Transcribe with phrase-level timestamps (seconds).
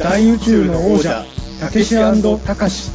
[0.00, 1.26] 大宇宙の王者
[1.60, 2.90] たけしたかし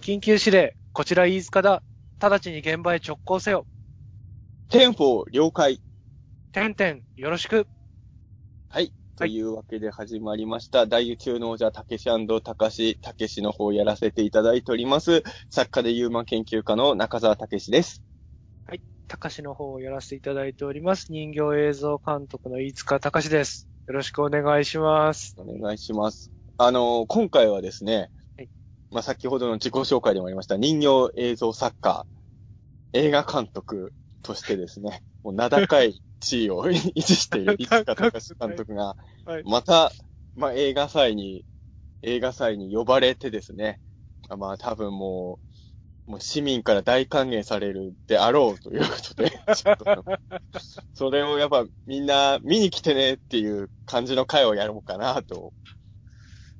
[0.00, 1.82] 緊急指令、こちら飯塚だ。
[2.20, 3.66] 直ちに現場へ直行せよ。
[4.70, 5.80] Ten-four 了解。
[6.52, 7.66] てんてん、よろしく。
[8.68, 8.92] はい。
[9.16, 10.86] というわけで始まりました。
[10.86, 12.08] 大宇宙の王者、たけし
[12.44, 15.24] たかし、たけしの方をやらせていただいております。
[15.50, 18.04] 作家でユーマ研究家の中澤たけしです。
[18.66, 18.93] たか
[19.30, 21.12] しの方をやらせていただいております。
[21.12, 23.68] 人形映像監督の飯塚たかしです。
[23.86, 25.34] よろしくお願いします。
[25.36, 26.30] お願いします。
[26.56, 28.48] あの、今回はですね、はい
[28.90, 32.06] まあ、先ほどの自己紹介でもありました、人形映像作家、
[32.92, 39.42] 映画監督としてですね、 もう名高い地位を維持している飯塚隆監督が、はい。
[39.44, 39.92] また、
[40.34, 41.44] まあ、映画祭に、
[42.02, 43.80] 映画祭に呼ばれてですね、
[44.28, 45.53] あまあ、多分もう、
[46.06, 50.04] もう市民から大歓迎されるであろうということで、 ちょっと、
[50.92, 55.52] それをやっぱみんな見に来てねっていう感じの会をやろうかなと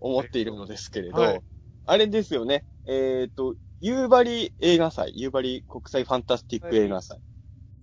[0.01, 1.41] 思っているのですけれど、はい
[1.87, 7.21] あれですよね、えっ、と、夕張映画祭、夕張国際ファンタスティック映画祭、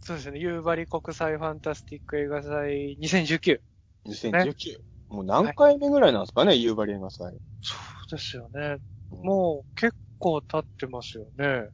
[0.03, 0.39] そうですね。
[0.39, 3.59] 夕張国際ファンタスティック映画祭2019。
[4.07, 4.79] 2019。
[5.09, 7.37] もう何回目ぐらいなんですかね、夕張映画祭。
[7.61, 7.75] そ
[8.07, 8.77] うですよね。
[9.11, 11.69] もう結構経ってますよね。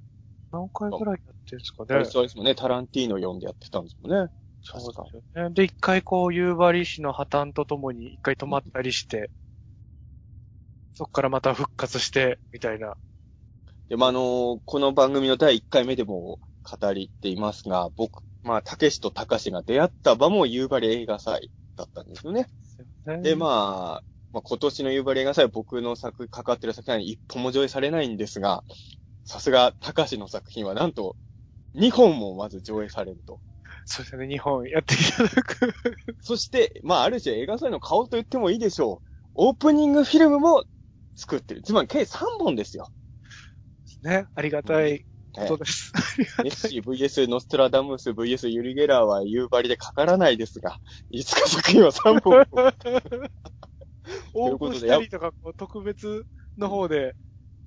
[0.51, 2.05] 何回ぐらいやってるんですかね。
[2.05, 4.31] そうですもんね、タランティーノ読んでやってたんですもんね。
[4.61, 5.53] そうですよね。
[5.53, 9.29] で、一回こう、夕張市の破綻とともに一回止まったりして、
[10.95, 12.95] そっからまた復活して、みたいな。
[13.89, 22.47] で、まあ、あのこの番組の第1回目でも語りっていますが、僕、まあ、たけしとたかしが出会った場も夕張映画祭だったんですよね。
[23.23, 28.63] で、まあ、まあ、今年の夕張映画祭は僕の作、関わってる作品は一本も上映されないんですが、
[29.23, 31.15] さすがたかしの作品はなんと
[31.75, 33.39] 2本もまず上映されると。
[33.85, 34.27] そうですね。
[34.27, 35.73] 日本やっていただく。
[36.21, 39.07] そして、まあ、ある種映画祭の顔と言ってもいいでしょう。
[39.35, 40.63] オープニングフィルムも
[41.15, 41.61] 作ってる。
[41.61, 42.89] つまり計3本ですよ。
[44.03, 44.27] ね。
[44.35, 45.93] ありがたいこねとです。
[46.43, 50.79] ネッシー VS ノストラダムス VS ユリゲラーは夕張でかからないですが、
[51.09, 52.45] いつか作品は3本。
[54.37, 56.25] 応募したりとか、こう特別
[56.57, 57.15] の方で、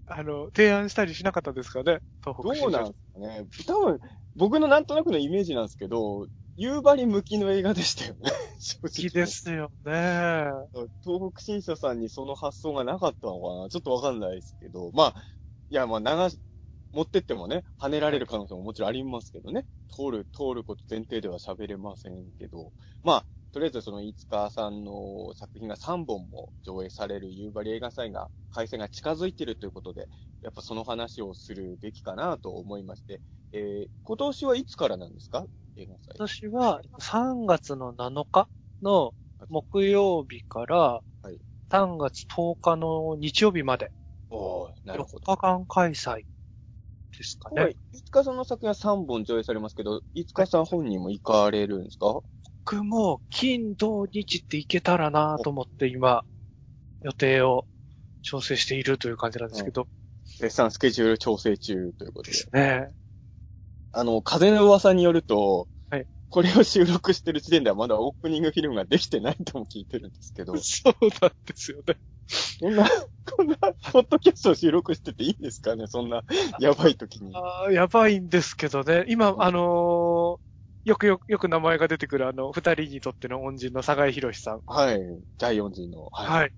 [0.06, 2.00] あの、提案したりしなかったですかね。
[2.24, 3.46] 東北どうなんですかね。
[3.66, 4.00] 多分、
[4.34, 6.26] 僕のなんとなくのイメージなんですけど、
[6.56, 8.30] 夕張向きの映画でしたよね。
[8.58, 9.24] 正好き直。
[9.24, 10.50] ですよね。
[11.02, 15.14] 東北新社さんにその発想がなかったのかなちょっとわかんないですけど、まあ、
[15.70, 16.40] いや、まあ、流し、
[16.92, 19.64] 持ってってもね、跳ねられる可能性ももちろんありますけどね。
[19.88, 30.08] 通る、通ること前提では喋れませんけど、まあ、とりあえずその、飯塚さんの作品が3本も上映される夕張映画祭が、開催が近づいているということで、
[30.42, 33.20] やっぱその話をするべきかなと思いまして、
[33.52, 35.46] えー、今年はいつからなんですか？
[35.76, 36.14] 映画祭。
[36.18, 38.48] 私は3月の7日
[38.82, 39.14] の
[39.48, 40.76] 木曜日から
[41.22, 41.38] はい
[41.70, 43.92] 3月10日の日曜日まで
[44.30, 45.26] おーなるほ4ど。
[45.26, 46.24] 日間開催
[47.16, 47.62] ですかね。
[47.62, 47.76] はい。
[47.92, 52.20] 飯塚さんの作品は3本上映されますけど、飯塚さん本人も行かれるんですか？
[52.70, 56.22] 僕も金、土、日って行けたらなと思って今
[57.02, 57.64] 予定を
[58.22, 59.88] 調整しているという感じなんですけど。
[60.38, 62.36] 絶賛スケジュール調整中ということでで。
[62.36, 62.90] すね。
[63.92, 71.96] あの、風の噂によると、はいこれを収録してる時点ではまだオープニングフィルムができてないとも聞いてるんですけど、 そうなんですよね。
[72.60, 72.88] こんな、
[73.36, 73.56] こんな、
[73.90, 75.88] ポッドキャストを収録してていいんですかね？
[75.88, 76.22] そんな、
[76.60, 77.32] やばい時に。
[77.34, 79.06] あーやばいんですけどね。
[79.08, 80.49] 今、あのー
[80.84, 84.62] よくよく、よく名前が出てくるあの、二人にとっての恩人の坂井博さん。
[84.66, 84.98] はい。
[85.38, 86.08] 第4次の。
[86.12, 86.52] はい。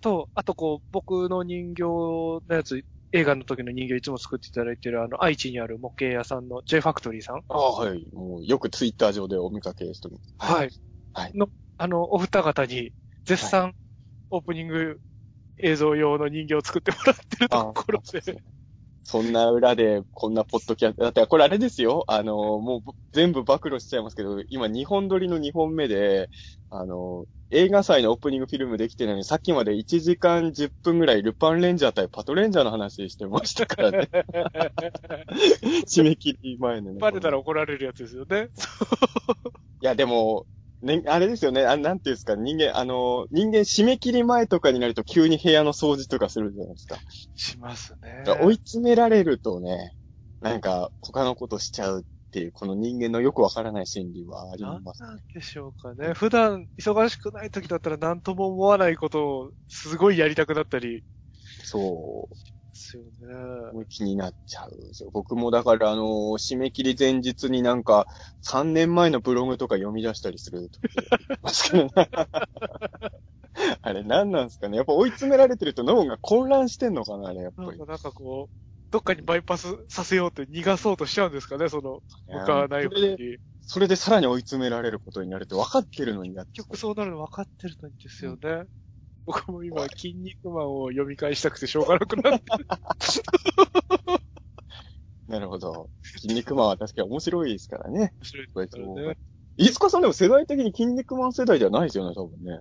[0.00, 7.36] と、あとこう、僕の人形のやつ、映画の時の人形いつも作っていただいてるあの、愛知にある模型屋さんの J ファクトリーさん。
[7.48, 8.06] ああ、はい。
[8.12, 10.34] もう、よくツイッター上でお見かけしております。
[10.38, 10.70] はい。
[11.14, 12.92] はいの、あの、お二方に、
[13.24, 13.74] 絶賛、
[14.30, 15.00] オープニング
[15.58, 18.42] 映像用の人形を作ってもらってるところで、
[19.04, 26.30] そんな裏で、こんなポッドキャスト、だってこれあれですよ、あの、もう全部暴露しちゃいますけど、今2本撮りの2本目で、
[26.70, 34.08] あの、映画祭のオープニングフィルムできてないのに、さっきまで1時間10分ぐらいルパンレンジャー対パトレンジャーの話してましたからね。
[35.86, 37.00] 締め切り前のね。
[37.00, 38.48] バレたら怒られるやつですよね。
[39.82, 40.46] いや、でも、
[40.82, 46.98] ね、あれですよね、あなんていうんですか、人間、あの、人間締め切り前とかになると急に部屋の掃除とかするじゃないですか。
[47.36, 48.24] しますね。
[48.40, 49.94] 追い詰められるとね、
[50.40, 55.02] なんか他のことしちゃうっていう、この人間のよくわからない心理はあり何ます。
[55.02, 56.14] なんでしょうかね。
[56.14, 61.04] 普段忙しくない時だったら何とも思わないことをすごいやりたくなったり
[61.64, 62.51] そう。
[62.72, 63.84] ですよね。
[63.88, 65.10] 気になっちゃうんですよ。
[65.12, 66.04] 僕もだから、あの
[66.38, 68.06] 締め切り前日になんか、
[68.42, 70.80] 3年前のブログとか読み出したりする時
[71.10, 71.90] ありますけどね
[73.82, 78.12] あれ何なんですかねやっぱ追い詰められてると脳が混乱してんのかなあれ、やっぱりなんか。
[78.12, 83.38] こう、どっかにバイパスさせようって逃がそうとしちゃうんですかね、その、向かわない方それで、に。
[83.60, 88.64] それでさらに追い詰められることになるって分かってるのにやっ結局そうなるの分かってるのにですよね。
[89.26, 92.44] 僕も今、筋肉マンを読み返したくてしょうがなくなって。
[95.28, 95.88] なるほど。
[96.02, 97.98] 筋肉マンは確かに面白いですからね。
[97.98, 99.16] 面白いですね。
[99.56, 102.60] 飯塚さんでも世代的に筋肉マン世代ではないですよね、多分ね。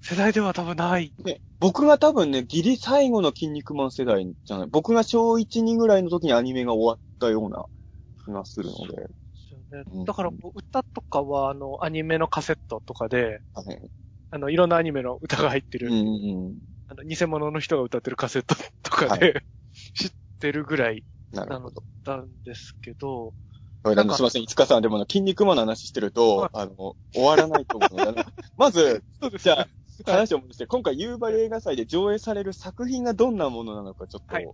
[0.00, 1.12] 世代では多分ない。
[1.24, 4.66] ね、僕が多分ね、ギリ最後の筋肉マン世代じゃない。
[4.68, 7.66] 僕が小1、2ぐらいの時にアニメが終わったような
[8.24, 8.96] 気がするので。
[8.96, 13.90] ですよねうんだから歌とかは、あの、アニメのカセットとかで、はい。
[14.32, 16.58] あの、いろんなアニメの歌が入ってる、うんうん。
[16.88, 19.44] あの、偽物の人が歌ってるカセットとかで、
[19.94, 21.84] 知ってるぐらいなのなるほど。
[22.06, 23.34] なんですけど、
[23.84, 26.50] すいません、いつかさん、でも筋肉マンの話してると、はい。
[26.54, 27.90] あの、終わらないと思う
[28.56, 29.68] まず、そうですじゃあ、
[30.06, 34.44] 話を戻して、今回夕張映画祭で上映される作品がどんなものなのか、ちょっと、はい。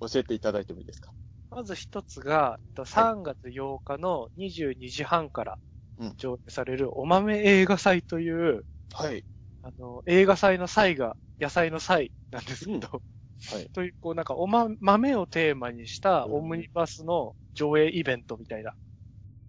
[0.00, 1.10] 教えていただいてもいいですか？
[1.50, 5.58] まず一つが、えっと3月8日の22時半から
[5.98, 6.16] うん。
[6.18, 9.24] 上映されるお豆映画祭という、はい。
[9.62, 13.02] あの、映画祭の祭が野菜の祭なんですけど、
[13.46, 13.70] はい。
[13.72, 18.74] という、こうなんかおま、豆をテーマにしたオムニバスの上映イベントみたいな。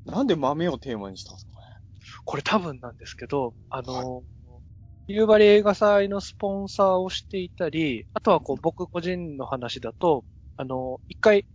[0.05, 1.65] なんで豆をテーマにしたんですかね。
[2.25, 4.23] これ多分なんですけど、あの、
[5.07, 10.25] 夕張映画祭のスポンサーをしていたり、あとはこう僕個人の話だと、
[10.57, 11.45] あの、一回、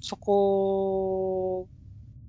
[0.00, 1.68] そこ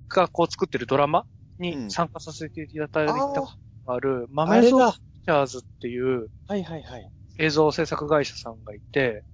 [0.08, 1.26] がこう作ってるドラマ
[1.70, 1.80] うん。
[1.80, 3.42] に参加させていただいた
[3.86, 7.10] ある、あ豆ゾークチャーズっていうはいはいはい。
[7.38, 9.24] 映像制作会社さんがいて、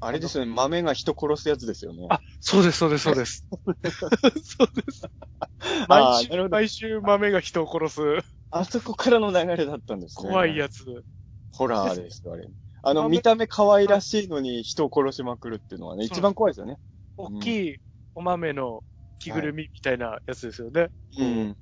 [0.00, 2.06] あれですよね、豆が人殺すやつですよね。
[2.10, 3.46] あ、そうです、そうです、そうです。
[4.44, 5.08] そうです。
[5.58, 8.00] あ毎ーなる週、ほど毎週豆が人を殺す
[8.50, 10.28] あそこからの流れだったんですね。
[10.28, 10.84] 怖いやつ。
[11.52, 12.48] ホラーですよ、あれ。
[12.82, 16.76] あの、豆見た目可愛らしいのに人を殺しまくるっていうのはね、一番怖いですよね。
[17.16, 17.76] 大きい
[18.14, 18.84] お豆の
[19.18, 20.88] 着ぐるみみたいなやつですよね。
[21.16, 21.56] うん。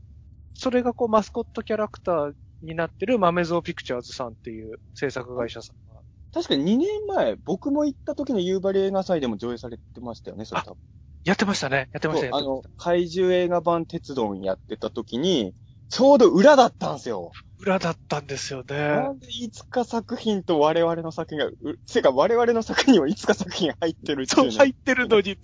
[0.55, 2.33] それがこうマスコットキャラクター
[2.63, 6.01] になってる豆ゾーピクチャーズさんっていう制作会社さんが。
[6.33, 10.81] 確かに2年前、僕も行った時の夕張映画祭でも上映されてましたよね、それ多分。
[11.25, 11.89] やってましたね。
[11.93, 15.55] やってました、あのってまし、怪獣映画版鉄道やってた時に、
[15.91, 17.33] ちょうど裏だったんですよ。
[17.59, 17.63] た。
[17.65, 18.77] 裏だったんですよね。
[18.77, 21.55] なんでいつか作品と我々の作品が、う、
[21.93, 24.57] てか我々の作品にはいつか作品が入ってるってそう、いう、ね。
[24.57, 25.37] 入ってるのに、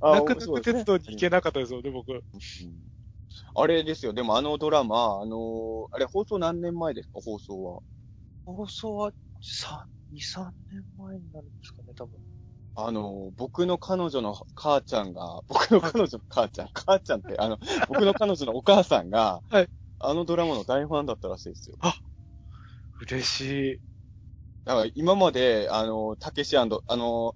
[0.00, 2.12] あ泣く泣く鉄道に行けなかったですよね、僕。
[2.12, 2.22] うん
[3.58, 4.12] あれですよ。
[4.12, 7.20] でもあのドラマ、あのあれ放送何年前ですか？
[7.24, 7.80] 放送は。
[8.44, 12.20] 放送は3、2、3年前になるんですかね、多分。
[12.74, 17.58] あの僕の彼女の母ちゃんが、 僕の彼女の母ちゃん、母ちゃんって、あの、
[17.88, 19.68] 僕の彼女のお母さんが、 はい
[19.98, 21.76] あのドラマの大ファンだったらしいですよ。
[23.00, 23.40] 嬉し
[23.72, 23.80] い。
[24.66, 27.34] だから今まで、あの、たけしあの、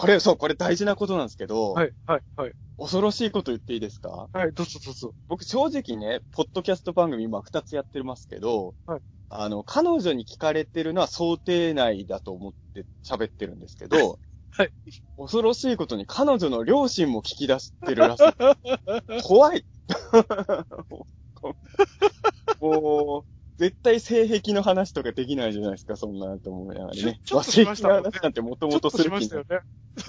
[0.00, 2.52] これ、そう、これ大事なことなんですけど、はい、はい、はい。
[2.78, 4.28] 恐ろしいこと言っていいですか？
[4.32, 5.14] はい、どうぞどうぞ。
[5.28, 14.18] 僕正直ね、ポッドキャスト番組今二つやってますけど、はいあの、彼女に聞かれてるのは想定内だと思って喋ってるんですけど、
[14.52, 14.72] はい
[15.18, 18.24] 恐ろしいことに彼女の両親も聞き出してるらしい。
[19.22, 19.64] 怖い
[22.60, 27.20] もう、絶対性癖の話とかできないじゃないですか、そんなと思いながらね。
[27.24, 29.60] ちょちょっとしました話なんてもとちょっとしもとする気ましたよね。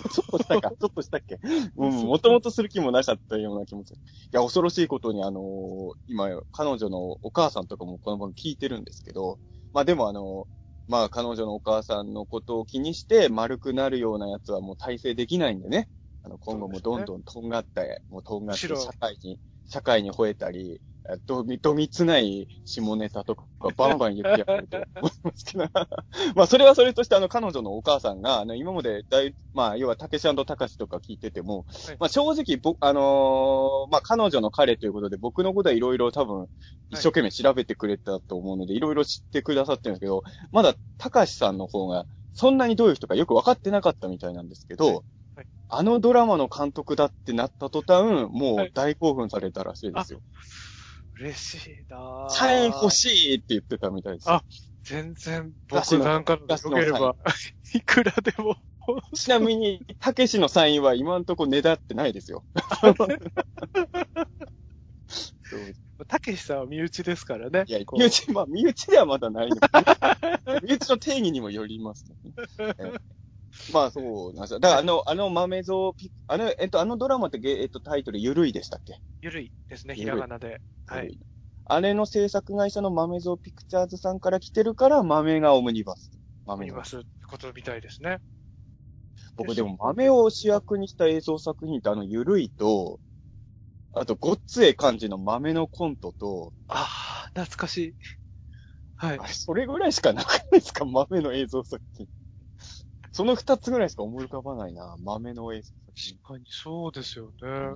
[0.09, 1.39] ちょっとしたか、ちょっとしたっけ？
[1.75, 3.91] うん、もともとする気もなかったような気持ち。
[3.91, 3.95] い
[4.31, 9.39] や、恐ろしいことに、あのー今、彼女のお母さんとかもこの番組聞いてるんですけど、
[9.73, 10.47] まあでもあのー
[10.87, 15.87] まあ彼女のお母さんのことを気にして丸くなるようなやつはもう体制できないんでね。
[16.23, 20.79] あの、今後もどんどんとんがった、もうとんがって社会に、社会に吠えたり、え
[21.25, 25.65] どみ、どみつない下ネタとかバンバン言ってやると思いますけど。
[26.35, 31.97] まあ、それはそれとして、あの、彼女のお母さんが、あの、今まで大、まあ、要は、たけしたかしとか聞いてても、はい。
[31.99, 36.47] まあ、正直、ぼ、あのーまあ、彼女の彼ということで、僕のことはいろいろ多分、
[36.89, 44.95] 一生懸命調べてくれたと思うので、いろいろ知ってくださってるんですけど、まだ、たかしさんの方が、そんなにどういう人かよく分かってなかったみたいなんですけど、はい。
[45.35, 45.47] はい。
[45.69, 48.67] あのドラマの監督だってなった途端、もはい。
[48.67, 50.21] う大興奮されたらしいですよ。
[51.21, 54.35] 嬉しいなぁサイン欲しいって言ってたみたいですよ。
[54.35, 54.43] あ
[54.83, 56.47] 全然僕なんかの
[56.79, 57.15] 良ければ、
[57.75, 58.57] いくらでも。
[59.13, 62.43] ちなみに、たけしのサインは今んとこねだってないですよ。
[66.07, 67.65] たけしさんは身内ですからね。
[67.67, 69.49] いや、身内、まあ、身内ではまだない
[70.63, 72.15] 身内の定義にもよります、ね
[72.79, 72.93] え
[73.73, 74.59] まあそうなんですよ。
[74.59, 78.99] だからあの、あの豆蔵ピ、あの、えっと、あのドラマってげ、えっと、タイトル、ゆるいでしたっけ？
[79.21, 80.61] ゆるいですね、ひらがなで。
[80.87, 81.17] はい。。
[81.65, 86.11] あれの制作会社の豆蔵ピクチャーズさんから来てるから、豆がオムニバス。
[86.45, 88.19] 豆が見ますってことみたいですね。
[89.37, 92.99] 僕でも豆を主役にした映像作品ってあのゆるいと、
[93.93, 96.87] あとごっつええ感じの豆のコントと、あ
[97.25, 97.95] あ、懐かしい。
[98.95, 100.85] はいそれぐらいしかなくないですか？
[100.85, 102.07] 豆の映像作品。
[103.11, 104.95] その二つぐらいしか思い浮かばないな。
[104.99, 105.71] 豆の映像。
[106.17, 107.75] 確かにそうですよね。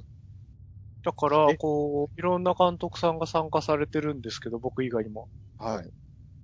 [1.04, 5.28] だからえ、こう、いろんな監督さんが参加されてるんですけど、僕以外にも。
[5.58, 5.90] はい。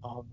[0.03, 0.24] あの、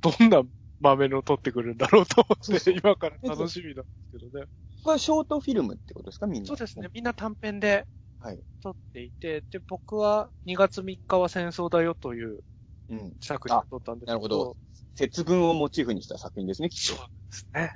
[0.00, 0.42] どんな
[0.80, 4.46] 豆の撮ってくるんだろうと思って、そうそう今から楽しみなんですけどね。
[4.84, 6.26] これはショートフィルムってことですか？
[6.26, 6.46] みんな。
[6.46, 6.88] そうですね。。
[6.92, 7.86] みんな短編で
[8.20, 8.38] はい。
[8.62, 12.40] 撮っていて、で、僕は2月3日は戦争だよという
[12.88, 13.12] うん。
[13.20, 14.12] 作品を撮ったんですけど。
[14.12, 14.56] なるほど。
[14.94, 16.96] 節分をモチーフにした作品ですね、きっと。
[16.96, 17.72] そうですね。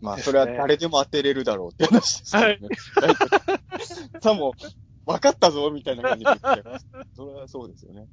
[0.00, 2.42] まあ、それは誰でも当てれるだろうって話ですね。
[2.42, 2.60] はい。
[4.22, 4.52] さも、
[5.06, 6.86] 分かったぞ、みたいな感じで言っちゃいます。
[7.14, 8.08] それはそうですよね。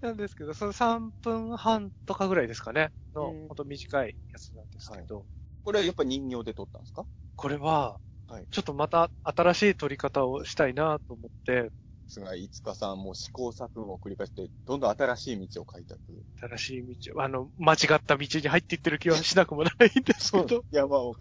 [0.00, 2.90] なんですけど、その3分半とかぐらいですかね。
[3.14, 5.26] のうん、ほんと短いやつなんですけど。
[5.64, 7.04] これはやっぱ人形で撮ったんですか？
[7.34, 11.70] これははい、ちょっとまた新しい撮り方をしたいなと思って、
[12.08, 16.00] 菅井つかさんも試行錯誤を繰り返して、どんどん新しい道を開拓。
[16.40, 21.14] 新しい道、あの、間違った道に入っていってる気はしなくもないんですけど、 山を。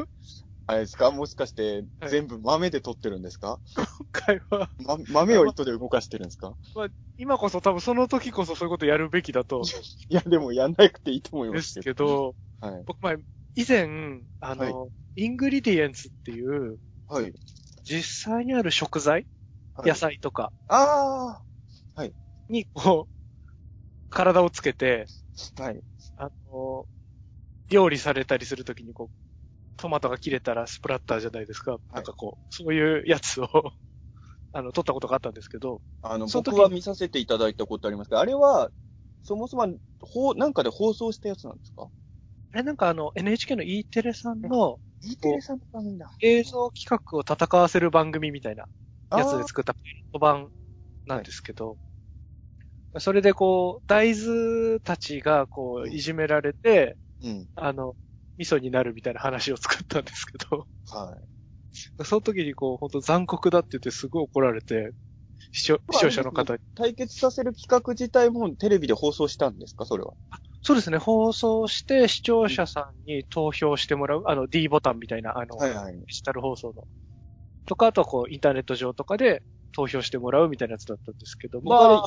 [0.69, 1.11] あれですか？
[1.11, 6.57] もしかして、はい全部豆で撮ってるんですか、今回は、ま、豆を糸で動かしてるんですか？
[7.17, 9.61] 今こそ多分その時こそそういうことやるべきだと、
[10.09, 12.35] いや、でもやんなくていいと思いまですすけど。
[12.61, 12.83] けど、はい。
[12.85, 13.17] 僕前、
[13.55, 16.77] 以前、あの、イングリディエンツっていう、
[17.07, 17.33] はい。
[17.83, 19.27] 実際にある食材、はい
[19.83, 20.51] 野菜とか。
[20.67, 21.41] あ
[22.49, 23.27] に、こう、
[24.09, 25.05] 体をつけて、
[25.57, 25.83] あはい。
[26.17, 26.87] あの、
[27.69, 29.15] 料理されたりするときにこう、
[29.77, 31.77] トマトが切れたらスプラッターじゃないですか。
[31.93, 33.47] なんかこう、そういうやつを、
[34.53, 38.71] あの、撮ったことがあったんですけど、あの、その時僕は見させていただいたことありますけど、あれは、
[39.21, 41.89] そもそも、ほう、なんかで放送したやつなんですか？
[42.53, 46.11] え、なんかあの、NHK の E テレさんの E テレさんの番組だ。
[46.19, 48.67] 映像企画を戦わせる番組みたいな
[49.15, 50.51] やつで作ったパイロット版
[51.05, 51.77] なんですけど、
[52.99, 57.49] それでこう、大豆たちがこう、いじめられて、うん。
[57.55, 57.95] あの、
[58.37, 61.27] 味噌になるみたいな話を作ったんですけど、はい。
[62.03, 64.91] その時にこう、本当残酷だって言ってすごい怒られて、
[65.51, 66.59] 視聴視聴者の方に。
[66.75, 69.85] 対決させる企画自体もテレビで放送したんですか？
[69.85, 70.13] それは。
[70.61, 76.07] そうですね、放送して視聴者さんに投票してもらう、あの D ボタンみたいな、あの、はいはい。
[76.07, 76.87] デジタル放送の。
[77.67, 79.43] とか、あとはこう、インターネット上とかで
[79.73, 82.05] 投票してもらうみたいなやつだったんですけど、僕あれ、まあ、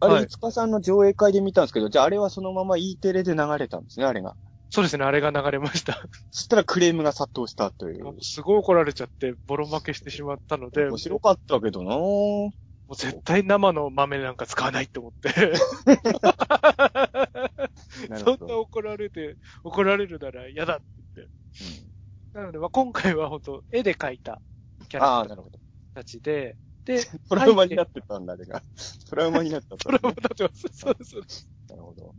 [0.00, 4.36] あれ、はいいつかさんの上映会で見たんですけど、じゃああれはそのまま E テレで流れたんですね、あれが。
[4.68, 5.94] そうですね、あれが流れました。
[6.32, 8.16] そしたらクレームが殺到したという。
[8.20, 11.96] すごい怒られちゃって、ボロ負けしてしまったので、面白かったけどなぁ。
[11.96, 12.52] も
[12.90, 15.30] う絶対生の豆なんか使わないって思って。
[18.18, 18.58] そんな。
[18.58, 20.84] 怒られて、怒られるなら嫌だって
[21.16, 21.34] 言って。
[22.34, 24.40] なので、まあ、今回は本当絵で描いた
[24.86, 25.58] キャああ、ラクなるほど。
[25.94, 28.62] ターたちで、で、トラウマになってたんだ、あれが。
[29.08, 30.68] トラウマになったんだトラウマになってます。
[30.72, 31.48] そうです。
[31.68, 32.14] なるほど。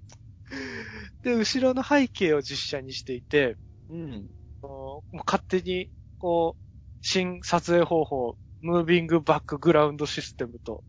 [1.24, 3.58] で、後ろの背景を実写にしていて、
[3.90, 4.30] うん。
[4.62, 6.64] もう勝手に、こう、
[7.02, 10.84] 新撮影方法、ムービングバックグラウンドシステムと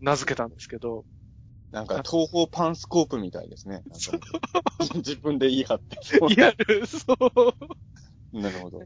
[0.00, 1.04] 名付けたんですけど、
[1.70, 3.82] なんか、東方パンスコープみたいですね。
[4.94, 5.96] 自分で言い張って。
[6.34, 6.98] リアル、そ
[8.32, 8.38] う。
[8.40, 8.82] なるほど。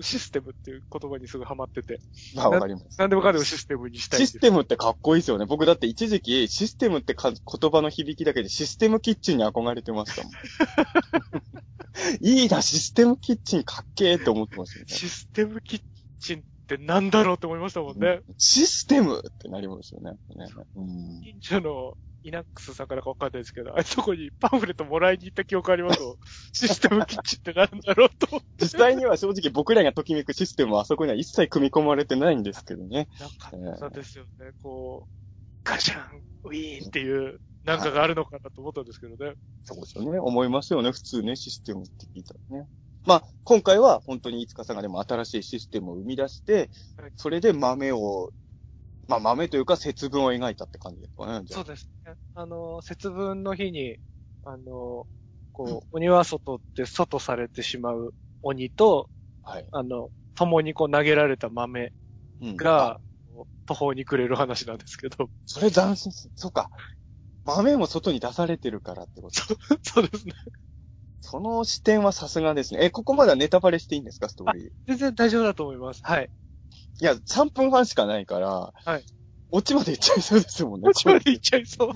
[0.00, 2.00] システムっていう言葉にすぐハマってて、
[2.34, 2.98] まあ、わかります。
[2.98, 5.46] 何でもかんでもシステムにしたいシステムってかっこいいですよね。
[5.46, 10.32] 僕だって一時期、システムってか言葉の響きだけでシステムキッチンに憧れてましたもん。
[12.20, 14.94] いいな、システムキッチンかっけーって思ってましたよね。
[14.94, 15.82] システムキッ
[16.20, 16.42] チンっ
[16.76, 18.20] てなんだろうって思いましたもんね。
[18.38, 20.12] システムってなりますよね。
[20.34, 26.00] ねうん、近所のイナックスさんからかわかんないですけど、あそこにパンフレットもらいに行った記憶あります。
[26.52, 28.42] システムキッチンってなんだろうと。
[28.60, 33.08] 実際には正直僕らがときめくシステムはあそこには一切組み込まれてないんですけどね。
[33.18, 34.52] なんかったですよね。
[34.62, 35.22] こう、
[35.64, 39.34] ガシャン、ウィーンっていう、なんかがあるのかなと思ったんですけどね。
[39.64, 40.18] そうですよね。
[40.18, 40.90] 思いますよね。
[40.90, 42.68] 普通ね、システムって聞いたらね。
[43.04, 48.30] まあ、今回は本当にいつかさんがでも新しいシステムを生み出してはい、それで豆を、
[49.08, 51.44] まあ豆というか節分を描いたって感じですかね。
[51.46, 52.14] そうですね。
[52.34, 53.98] あの、節分の日に、
[54.44, 55.06] あの、
[55.52, 59.10] こう、鬼は外って外されてしまう鬼と、
[59.42, 59.66] はい。
[59.72, 61.92] あの、共にこう投げられた豆
[62.40, 65.28] うんが、こう途方に暮れる話なんですけど。
[65.46, 66.12] それ斬新。
[66.34, 66.70] そうか。
[67.44, 69.42] 豆も外に出されてるからってこと。
[69.82, 70.34] そうですね。
[71.22, 72.84] その視点はさすがですね。
[72.84, 74.66] え、ここまではネタバレしていいんですか、ストーリー？
[74.66, 76.00] い全然大丈夫だと思います。
[76.02, 76.30] はい。
[77.00, 79.04] や、3分半しかないから、はい。
[79.50, 80.86] オチまでいっちゃいそうですもんね。
[80.86, 81.90] こっちまで行っちゃいそう。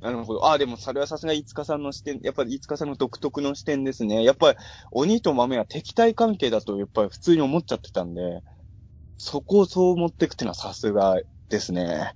[0.00, 0.50] なるほど。
[0.50, 4.24] あ、でもそれはさすが飯塚さんの視点、やっぱり飯塚さんの独特の視点ですね。
[4.24, 4.58] やっぱり
[4.90, 8.42] 鬼と豆は敵対関係だとやっぱり普通に思っちゃってたんで、
[9.16, 12.14] そこをそう持っていくっていうのはさすがですね。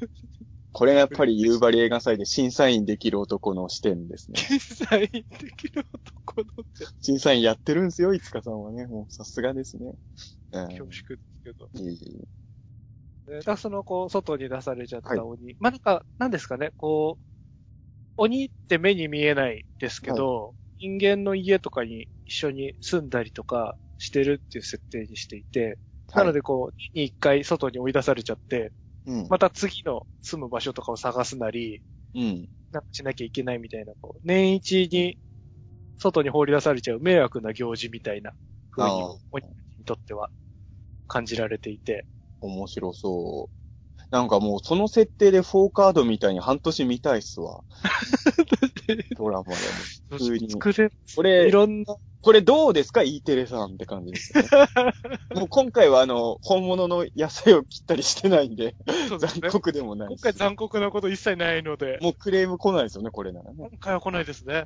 [0.74, 4.40] これがやっぱり夕張映画祭で審査員できる男の視点ですね。
[4.48, 5.24] 天才で
[5.56, 6.46] きる男の
[7.00, 8.84] 審査員やってるんですよ、飯塚さんはね。
[8.86, 9.94] もうさすがですね。
[10.50, 10.92] うん恐縮で
[11.32, 11.68] すけど。
[11.74, 11.98] いえい
[13.38, 15.56] えだその、こう、外に出されちゃった鬼。
[15.60, 17.24] まあ、なんか、なんですかね、こう、
[18.16, 25.78] 鬼って目に見えないですけど、人間の家とかに一緒に住んだりとかしてるっていう設定にしていて、
[26.14, 28.72] なのでこう、年に一回外に追い出されちゃって、
[29.06, 29.28] うん。
[29.28, 31.82] また次の住む場所とかを探すなり、
[32.14, 32.48] うん。
[32.72, 35.18] なんかしなきゃいけないみたいな、こう、年一に
[35.98, 38.32] 外に放り出されちゃう迷惑な行事みたいな
[38.70, 39.46] 風に鬼
[39.78, 40.30] にとっては
[41.06, 42.06] 感じられていて、
[42.40, 43.54] 面白そう。
[44.10, 47.64] なんかもうその設定で4カードみたいに半年見たいっすわ。
[49.16, 49.56] ドラマでも。
[50.10, 54.48] 普通に作れ、これい、ろんな、これどうですか ?E テレさんって感じですよね。
[55.36, 58.74] もう今回はあの、本物の野菜を切ったりしてないんで、
[59.10, 63.68] そうですね残酷でもないし今回残酷なこと一切ないので、もうクレーム来ないですよね、これならね。
[63.68, 64.64] 今回は来ないですね。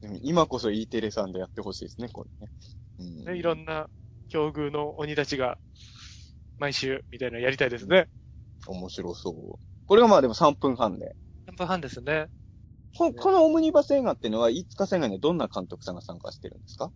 [0.00, 2.52] でも今こそ E テレさんでやってほしいですね、これね。
[3.00, 3.88] うんねいろんな
[4.28, 5.58] 境遇の鬼たちが、
[6.58, 8.08] 毎週みたいなのやりたいですね。
[8.68, 9.58] 面白そう。
[9.88, 11.16] これがまあでも3分半で。
[11.48, 12.28] 3分半ですね。
[12.96, 16.92] ここのオムニバス映画っていうのは、飯塚さん以外にどんな監督さんが参加してるんですか？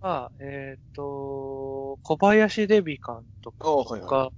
[0.00, 4.30] まあ、えっ、と、小林デビ監督ああ、はいとか、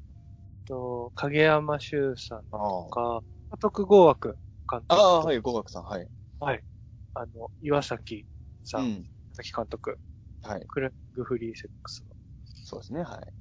[0.66, 4.38] と影山修さんあとか、監督合枠
[4.70, 6.08] 監督とああ、はい、語学さん、はい。
[6.40, 8.26] あの、岩崎
[8.64, 8.86] さ、うん。
[8.86, 8.88] ん。
[8.90, 9.04] 岩
[9.34, 9.98] 崎監督、
[10.42, 10.66] はい。
[10.66, 13.32] クレッグフリーセックスの、そうですね、はい。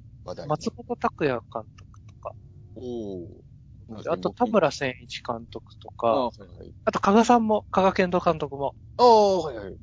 [0.48, 2.36] 松本拓也監督とか、
[2.76, 3.43] おー
[4.08, 6.74] あと田村千一監督とか、ああ、はいはい。
[6.86, 9.74] あと加賀さんも、加賀健人監督もああ、はいはい。
[9.74, 9.78] い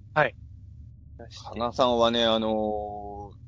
[1.19, 3.41] らして加賀さんはね、あのー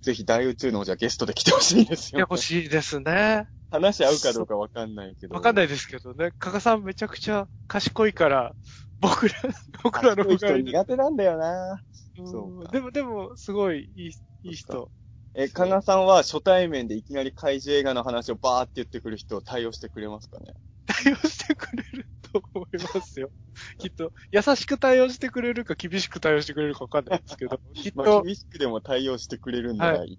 [0.00, 2.18] ぜひ大宇宙のじゃゲストで来てほしいんですよ。
[2.18, 3.48] いや、欲しいですね。
[3.70, 5.34] 話合うかどうかわかんないけど。。
[5.34, 6.30] わかんないいですけどね。
[6.38, 8.54] 加賀さんめちゃくちゃ賢いから、
[9.00, 9.34] 僕ら、
[9.82, 10.64] 僕らの人がいる。
[10.64, 11.82] 苦手なんだよな。
[12.16, 14.10] うんそうかでも、でも、すごいいい、
[14.42, 14.90] いい人。
[15.34, 20.54] え、加賀さんは初対面でいきなり怪獣映画の話をバーって言ってくる人を対応してくれますかね？
[20.86, 23.30] 対応してくれると思いますよ。
[23.78, 30.18] きっと、優しく対応してくれるか厳しく対応してくれるかわかんないですけど、き っまあ、と厳しくでも対応してくれるんならいい。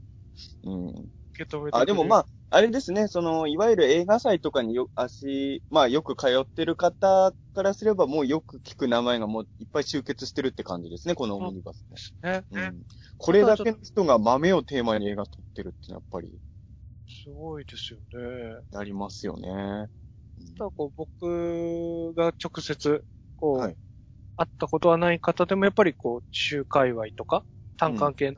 [0.63, 1.09] うん。
[1.43, 1.77] 受け止めて。
[1.77, 11.85] あ、でもまあ、あれですね、その、いわゆる映画祭とかによ、足、まあよく通ってる方からすればもうよく聞く名前がもういっぱい集結してるって感じですね、このオムニバス
[12.23, 12.31] ね。
[12.31, 12.43] ね。
[12.51, 12.83] うん。
[13.17, 16.29] これだけの人が豆をテーマに映画撮ってるってやっぱり、
[17.07, 18.61] すごいですよね。
[18.71, 19.87] なりますよね。
[20.57, 23.03] ただこう、僕が直接、
[23.35, 23.77] こう、はい
[24.39, 27.43] 会ったことはない方でも、やっぱりこう、中界隈とか、
[27.75, 28.37] 単館系の、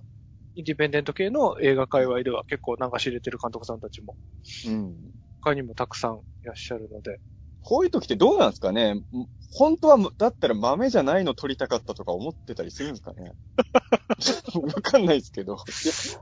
[0.56, 4.16] インディペンデント系の映画界隈では結構なんか知れてる監督さんたちも、
[4.68, 4.96] うん。
[5.42, 7.20] 他にもたくさんいらっしゃるので、
[7.62, 8.94] こういう時ってどうなんですかね？
[8.94, 9.06] ん
[9.54, 13.34] 本当は、だったら豆じゃないの撮りたかったとか思ってたりするんですかね？
[14.56, 15.58] わかんないですけど。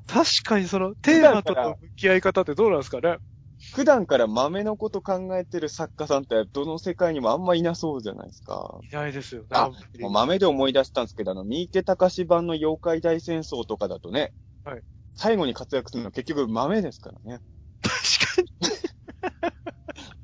[0.08, 3.18] 確かにそのテーマとの向き合い方ってどうなんですかね？
[3.74, 8.80] 普段から豆のこと考えてる作家さんってどの世界にもあんまいなそうじゃないですか。
[8.92, 9.48] いないですよね。
[9.52, 14.82] あもう豆で思い出したんですけど、あの、三池隆版の妖怪大戦争とかだとね、はい
[15.16, 17.42] 最後に活躍するのは結局豆ですからね。
[17.82, 18.70] 確かに。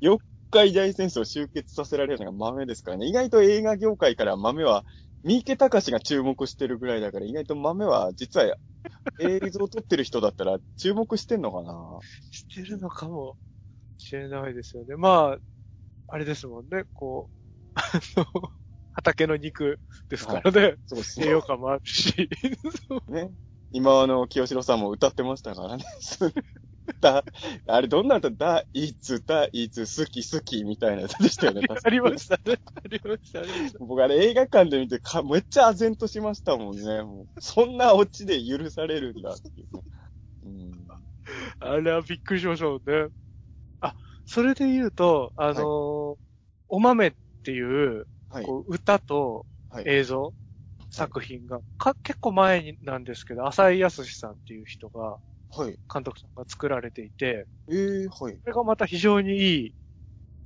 [0.00, 3.06] 妖怪大戦争を集結させられるのが豆ですからね。
[3.06, 4.86] 意外と映画業界から豆は、
[5.24, 8.54] 三池隆が注目してるぐらいだから、意外と豆は実は
[9.20, 11.98] 映像を撮ってる人だったら注目してんのかな？
[12.30, 13.36] してるのかも
[13.98, 14.96] しれないですよね。
[14.96, 15.38] まあ、
[16.08, 17.30] あれですもんね、こ
[17.74, 17.82] う、あ
[18.20, 18.26] の、
[18.92, 20.76] 畑の肉ですからね。
[20.86, 22.28] そうです栄養価もあるし。
[23.08, 23.30] ね。
[23.72, 25.84] 今あの、清志郎さんも歌ってましたからね。
[27.00, 27.24] だ、
[27.66, 31.62] あれどんな歌だ、いつだ、いつ好き好きみたいなやつでしたよね。
[31.84, 32.58] ありましたね。
[32.74, 33.78] ありました、ありました。
[33.80, 37.02] 僕あれ映画館で見てか、めっちゃ唖然としましたもんね。
[37.02, 39.82] もうそんなオチで許されるんだっていうね。
[40.44, 40.86] うん。
[41.60, 43.08] あれはびっくりしましたもんね。
[43.80, 43.94] あ、
[44.24, 46.16] それで言うと、あのー
[46.68, 47.12] お豆っ
[47.44, 48.46] ていう、はい。
[48.46, 49.84] こう歌とはい。
[49.88, 50.34] 映像、
[50.90, 55.20] 作品が、か、結構前になんですけど、浅井康さんっていう人が、はい。
[55.56, 58.34] 監督さんが作られていて、ええはい。
[58.34, 59.74] これがまた非常にいい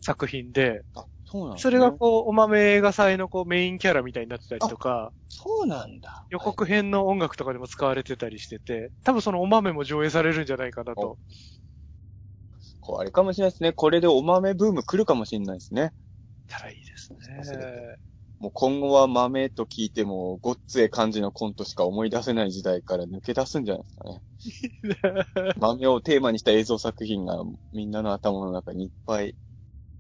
[0.01, 0.83] 作品で、
[1.25, 6.27] そうなんねそれがこう、お豆映画祭のこうメインキャラみたいになってたりとか、そうなんだ。
[6.31, 11.19] 予告編の音楽とかでも使われてたりしてて、多分そのお豆も上映されるんじゃないかなと。
[12.81, 13.73] こうあれかもしれないですね。
[13.73, 15.93] これでお豆ブーム来るかもしれないですね。
[16.49, 17.19] たらいいですね。
[18.39, 24.21] もう今後は豆と聞いても、ごっつえ感じのコントしか思い出せない時代から抜け出すんじゃないですかね。
[25.59, 29.35] 豆をテーマにした映像作品がみんなの頭の中にいっぱい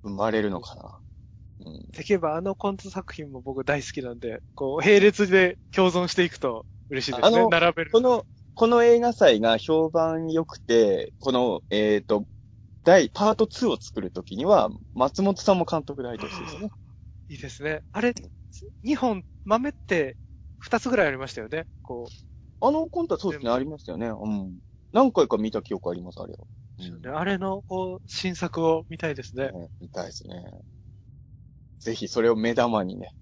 [0.02, 0.98] 生まれるのかな。
[1.66, 1.90] うん。
[1.90, 7.46] できればあのコント作品も僕大好きなんで、こう、並列で共存していくと嬉しいですね。
[7.48, 7.90] 並べる。
[7.90, 8.24] この、
[8.54, 12.26] この映画祭が評判良くて、この、えっ、と、
[12.84, 16.70] 第、パート2を作るときには、松本さんも監督で入ってほしいですね。
[17.28, 17.82] いいですね。
[17.92, 18.14] あれ、
[18.84, 20.16] 2本、豆って
[20.66, 21.66] 2つぐらいありましたよね。
[21.82, 22.29] こう、
[22.60, 24.08] あのコントはそうですね、ありましたよね。
[24.08, 24.58] うん。
[24.92, 26.38] 何回か見た記憶あります、あれは。
[26.38, 29.50] うんあれの、こう、新作を見たいですね。
[29.52, 30.42] ね見たいですね。
[31.78, 33.12] ぜひそれを目玉にね。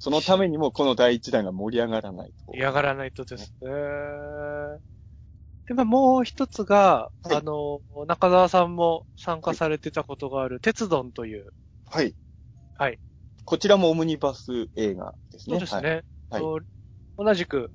[0.00, 2.54] そのためにもこの第一弾が盛り上がらないと。
[2.54, 3.70] 嫌がらないとですね。
[5.66, 11.52] で、まあ、もう一つが、はいあの、中澤さんも参加されてたことがある、鉄丼という、
[11.86, 12.14] はい。
[12.76, 12.98] はい。
[13.44, 15.54] こちらもオムニバス映画ですね。
[15.54, 16.02] そうですね。
[16.30, 16.60] はいと
[17.16, 17.70] 同じく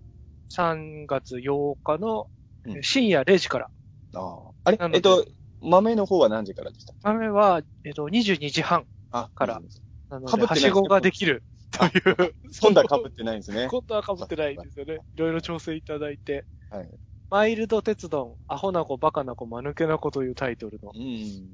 [0.49, 2.27] 3月8日の
[2.65, 3.69] うん深夜0時から。
[4.15, 4.51] ああ。
[4.65, 4.77] あれ？
[4.77, 5.25] なのでえっと、
[5.61, 6.93] 豆の方は何時からでした？
[7.03, 12.33] 豆は、えっと、22時半あからいいですなのってないはしごができるという。
[12.61, 13.67] 今度は被ってないんですね。
[13.71, 14.95] 今度は被ってないんですよね。
[15.15, 16.45] いろいろ調整いただいて。
[16.69, 16.89] はい。
[17.29, 21.47] マイルド鉄丼、アホな子、バカな子、間抜けな子というタイトルのうん。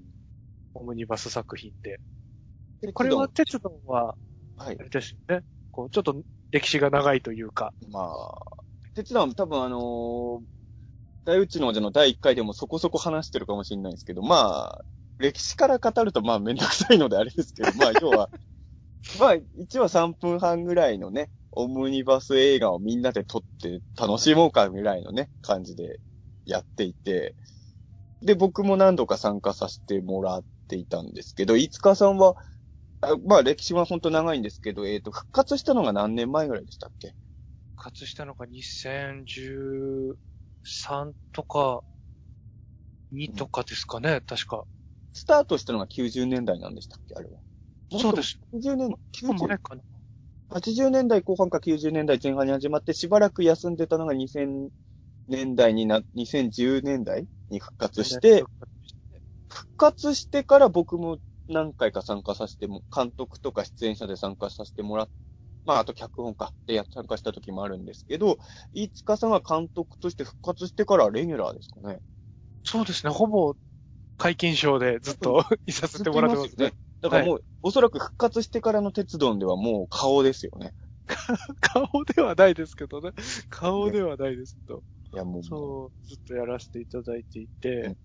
[0.73, 1.99] オムニバス作品で。
[2.81, 4.15] でこれは、鉄丼は、
[4.55, 4.83] はいあ。
[4.83, 5.43] れですよね。
[5.71, 7.73] こう、ちょっと歴史が長いというか。
[7.91, 8.63] まあ、
[8.95, 10.55] 鉄道は多分あのー
[11.25, 14.85] 大宇宙の王者の第1回でもそこそこ話してるかもしれないですけど、まあ、
[15.17, 18.29] 歴史から語るとまあめんどくさいのであれですけど、まあ要は、
[19.19, 25.99] まあ1話3分半ぐらいのね、オムニバス映画をみんなで撮って楽しもうかぐらいのね、感じで
[26.45, 27.35] やっていて、
[28.21, 32.35] で、僕も何度か参加させてもらっていたんですけど、いつかさんは、
[33.01, 37.15] あまあ歴史は本当長いんですけど、えっ、と、復活したのが何年前ぐらいでしたっけ？
[37.75, 40.15] 活したのが2013
[41.31, 41.83] とか、
[43.11, 44.65] 2とかですかね、確か。
[45.13, 47.39] スタートしたのが90年代なんでしたっけあれは。
[47.99, 48.39] そうです。
[48.51, 49.81] 90年、結構前90かな。
[50.49, 54.69] 80年代後半か90年代前半に始まって、しばらく休んでたのが2000
[55.27, 58.43] 年代にな、2010年代に復活して、
[59.49, 65.09] 復活してから僕も何回か参加させても、監督とか出演者で参加させてもらっ
[65.65, 68.37] まあ、あと脚本かでや参加した時もあるんですけど、
[68.73, 71.99] 飯塚さんが監督として復活してからレギュラーですかね。
[72.63, 73.55] そうですね、ほぼ
[74.17, 76.73] 解禁賞でずっと いさせてもらってますね。。
[77.01, 80.73] だからもう、おそらく復活してからの鉄道ではもう顔ですよね。
[81.61, 83.11] 顔ではないですけどね。
[83.49, 84.83] 顔ではないですけど。
[85.13, 87.97] いやもう、そう、ずっとやらせていただいていて、うん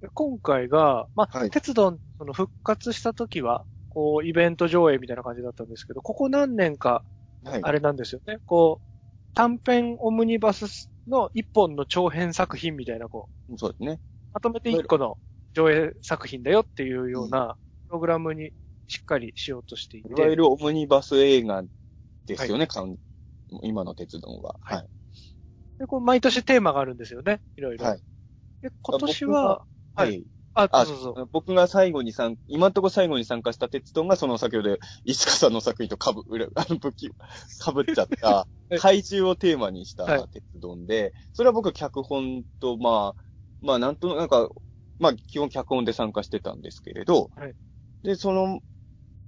[0.00, 7.04] で今回が、まあ、はい鉄道、その復活した時は、こう、イベント上映みたいな感じだったんですけど、ここ何年か、
[7.44, 7.60] はい。
[7.62, 8.38] あれなんですよね。
[8.46, 8.86] こう、
[9.34, 14.00] 短編オムニバスの一本の長編作品みたいな、こう、そうですね。
[14.32, 15.16] まとめて一個の
[15.54, 18.52] 上映作品だよっていうようなプログラムに
[18.86, 20.08] しっかりしようとしていて。
[20.10, 21.62] いわゆるオムニバス映画
[22.26, 22.96] ですよね、かん
[23.62, 24.56] 今の鉄道は。
[24.60, 24.88] はいはい。
[25.78, 27.40] で、こう、毎年テーマがあるんですよね。
[27.56, 27.86] いろいろ。
[27.86, 28.02] はい
[28.60, 30.26] で、今年は、ははいい。
[30.58, 31.28] あ、あそうそうそう。
[31.32, 36.22] 僕が最後に参、今んとこ最後に参加した鉄道がその先ほど、石川さんの作品とかぶ、
[36.56, 37.10] あの、武器、
[37.60, 43.22] かぶっちゃった い、怪獣をテーマにしたはい鉄道で、それは僕脚本と、まあ、
[43.60, 44.50] まあ、なんとなく、
[44.98, 47.54] まあ、基本脚本で参加してたんですけれど、はい
[48.02, 48.60] で、その、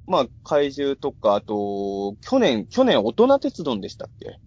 [0.06, 4.38] まあ、怪獣とか、あと、去年、去年大人鉄道でしたっけ？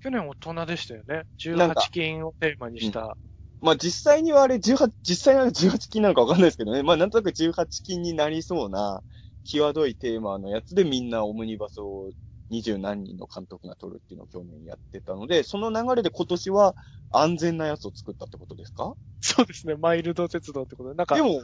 [0.00, 1.22] 去年大人でしたよね。
[1.56, 3.16] なんか18金をテーマにした。
[3.64, 6.82] まあ実際にはあれ18、実際には18金なのかわかんないですけどね。
[6.82, 9.02] まあなんとなく18金になりそうな、
[9.44, 12.10] 際どいテーマのやつでみんなオムニバスを
[12.50, 16.76] 二十何人の監督が撮るっていうのを去年やってたので、その流れで今年は
[17.10, 18.94] 安全なやつを作ったってことですか？
[19.20, 19.76] そうですね。
[19.76, 20.94] マイルド鉄道ってことで。
[20.94, 21.42] なんか、でも、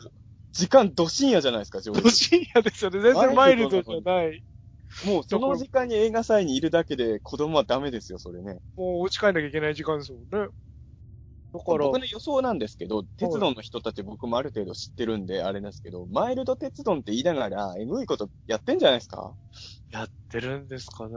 [0.52, 3.00] 時間ど深夜じゃないですか、上ど深夜ですよね。
[3.00, 4.42] 全然マイルドじゃない。
[5.06, 8.59] もうその時間に映画祭にいるだけで子供はダメですよ、それね。
[8.76, 10.48] もうお家帰んなきゃいけない時間ですもんね。
[11.52, 19.34] だから、僕の予想なんですけど、鉄道の人たち僕もある程度知ってるんで、あれですけど、マイルド鉄道って言いながら、えぐいことやってんじゃないですか？
[19.90, 21.14] やってるんですかね。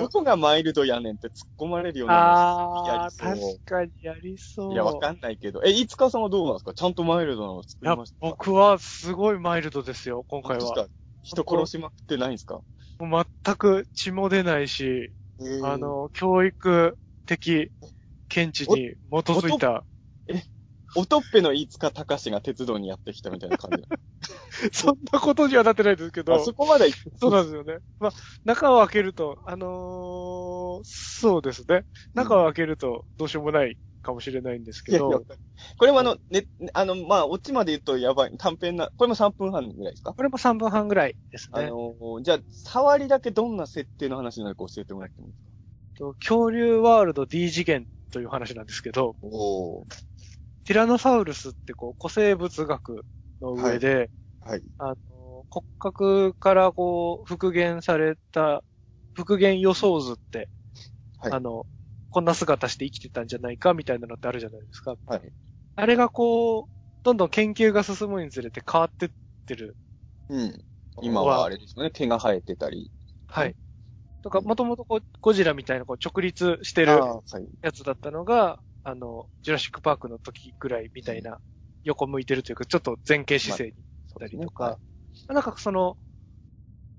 [0.00, 4.72] どこがマイルドやねんって突っ込まれるようなああ、やりそう確かにやりそう。
[4.74, 5.62] いや、わかんないけど。
[5.64, 6.74] え、いつかさんはどうなんですか？
[6.74, 10.86] ちゃんとマイルドなの作いやりました、僕はすごいマイルドですよ、今回は。
[11.22, 12.60] 人殺しまくってないんですか？
[12.98, 15.14] もう全く血も出ないし、
[15.64, 17.70] あ、の、教育的
[18.34, 19.84] 見地に基づいた、
[20.94, 23.82] おとっぺの飯塚隆が鉄道にやってきたみたいな感じ。
[24.72, 27.78] そんなことにはなってないですけど、あそこまで行くそうなんですよね。
[27.98, 28.12] まあ、
[28.44, 31.84] 中を開けると、あのーそうですね。
[32.14, 35.20] 中を開けるとどうしようもないかもしれないんですいやいけど、や
[35.78, 40.12] これもあの、ね、あの、まあ、オチまで言うとやばい、短編な、これも3分半ぐらいですか？
[40.14, 41.70] これも3分半ぐらいですあね。
[41.70, 45.52] の、じゃあ、触りだけどんな設定の話なのか教えてもらってもいいですか？
[45.94, 49.86] と恐竜ワールド D 次元という話なんですけど、お
[50.64, 53.04] ティラノサウルスってこう古生物学
[53.40, 54.62] の上で、はい。
[54.78, 58.64] あの、骨格からこう復元された
[59.14, 60.50] 復元予想図って、
[61.18, 61.66] はいあの、
[62.10, 64.96] こんな姿して生きてたんじゃないかみたいなのってあるじゃないですか。
[65.06, 65.32] はい。
[65.76, 66.64] あれがこう、
[67.04, 69.10] どんどん研究が進むにつれて変わってっ
[69.46, 69.76] てる。
[70.28, 70.64] うん。
[71.00, 72.90] 今はあれですよね、毛が生えてたり。
[73.26, 73.56] はい。
[74.22, 77.06] とか、もともとこう、ゴジラみたいなこう直立してる。
[77.62, 81.40] やつだったのが、あの、ジュラシックパークの時ぐらいみたいな、
[81.84, 83.72] 横向いてるというか、ちょっと前傾姿勢に
[84.08, 84.40] そうですね。
[84.40, 84.78] たりとか、
[85.28, 85.96] なんかその、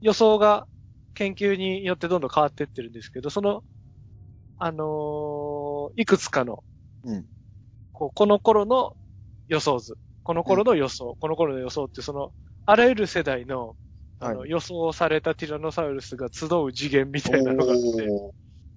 [0.01, 0.67] 予想が
[1.15, 3.63] 研究によってどんどん変わってってるんですけど、その、
[4.57, 6.63] あのーいくつかの、
[7.03, 7.27] うん。
[7.91, 8.93] こうこの頃の
[9.47, 12.31] 予想図、この頃の予想、この頃の予想って、その、
[12.65, 13.75] あらゆる世代の、
[14.25, 17.83] あの、はい予想されたティラノサウルスが集う次元みたいなのがあって、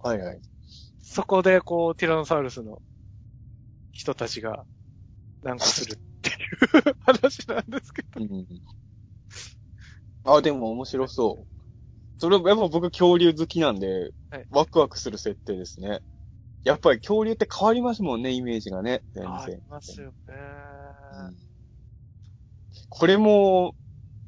[0.02, 0.40] はいはい。
[1.02, 2.82] そこでこう、ティラノサウルスの
[3.92, 4.64] 人たちが
[5.42, 8.09] 難航するっていう話なんですけど。
[8.20, 8.46] うん。
[10.24, 11.46] あ、でも面白そう。
[12.18, 16.00] それ、やっぱ僕恐竜好きなんで、はいワクワクする設定ですね。
[16.64, 19.02] やっぱり恐竜って変わりますもんね、イメージがね。
[19.14, 19.62] 全あり然。
[19.68, 20.35] ますよね。
[21.28, 21.37] うん
[22.88, 23.74] これも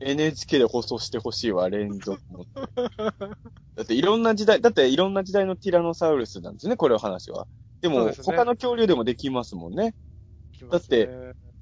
[0.01, 2.47] NHK で放送してほしいわ、連続も。
[2.55, 7.47] だっていろんな時代、だっていろんな時代のティラノサウルスなんですね、これの話は。
[7.81, 9.95] でも、そうですね他の恐竜でもできますもんね。
[10.53, 11.09] きますね、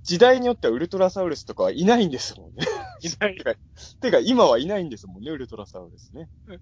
[0.03, 2.64] 時代によってはウルトラサウルスとかはいないんですもんね。
[3.03, 3.37] いない、
[4.01, 6.29] てか、今はいないんですもんね、ウルトラサウルスね。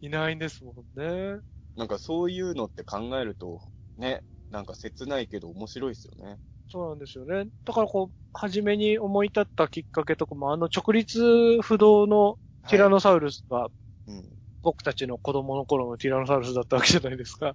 [0.00, 1.40] いないんですもんね。
[1.76, 3.62] なんかそういうのって考えると、
[3.96, 6.38] ね、なんか切ないけど面白いですよね。
[6.70, 7.48] そうなんですよね。
[7.64, 13.68] だからこう、初めに思い立ったきっかけとかも、あの直立不動のティラノサウルスが、
[14.06, 14.24] うん。
[14.62, 17.54] 僕たちの子供の頃のティラノサウルスだったわけじゃないですか。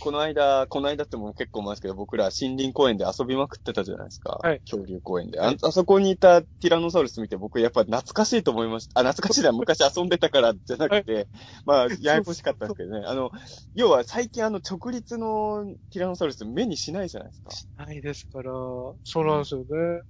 [0.00, 4.38] この間、この間ってもう結構前ですけど、僕ら森林公園で遊びまくってたじゃないですか。
[4.42, 5.40] はい恐竜公園で。
[5.40, 9.00] ああそこにいたティラノサウルス見て僕やっぱ懐かしいと思いました。
[9.00, 11.28] あ、懐かしいな、 昔遊んでたからじゃなくて、
[11.64, 13.06] まあ、ややこしかったんですけどね。
[13.06, 13.30] あの、
[13.74, 17.84] 要は最近あの直立のティラノサウルス目にしないじゃないですか。
[17.84, 19.66] ないですから、そうなんですよね。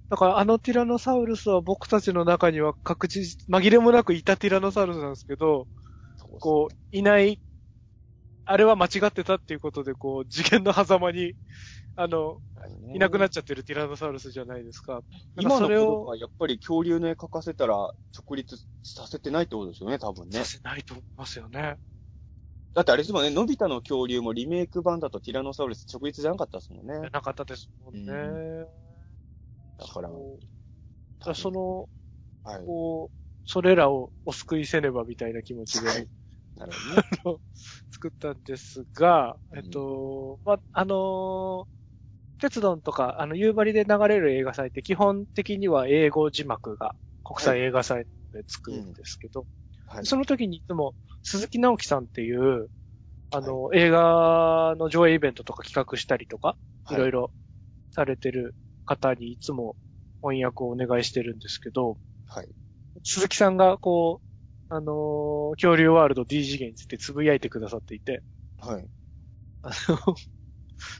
[0.09, 5.67] だからあのティラノサウルスは僕たちの中には確実、紛れもなくいたティラノサウルスなんですけど、
[6.39, 7.39] こう、いない、
[8.51, 11.33] あれは間違ってたっていうことで、こう、次元の狭間に、
[11.95, 12.39] あの、
[12.91, 15.01] ういなくなっちちゃってるティラノサウルスじゃないですか。
[15.39, 20.45] 今の子それを供はやっぱり恐竜の絵描かせたら直立させてないってことですよね、多分ねさ。
[20.45, 21.75] せないと思いますよね。
[22.73, 27.07] だってあれですもんね、のび太の恐竜もリメイク版だとティラノサウルス直立じゃなかったですもんね。
[27.11, 28.11] なかったですもんね。
[28.11, 28.67] う
[29.77, 31.87] だから、こうだその、
[32.43, 32.65] はい。
[32.65, 36.07] こう、それらをお救いせねばみたいな気持ちで、はい
[36.59, 37.39] なるほどね。
[37.91, 41.79] 作ったんですが、うんえっと、まあ、あのー
[42.41, 49.45] 鉄道とか、あの、夕張で流れる映画祭って基本的には英語字幕が国際映画祭でつくんですけど、
[49.87, 50.05] はい。
[50.05, 52.69] その時にいつも鈴木直樹さんっていう、
[53.31, 56.55] あの、映画の上映イベントとか企画したりとか、
[56.89, 57.21] いろいろ。
[57.23, 57.31] ろ
[57.91, 59.75] されてる方にいつも
[60.21, 62.47] 翻訳をお願いしてるんですけど、はい。
[63.03, 64.28] 鈴木さんがこう、
[64.69, 68.23] あのー恐竜ワールド D 次元についてつぶやいてくださっていて、
[68.57, 68.89] はい。
[69.61, 70.15] あの、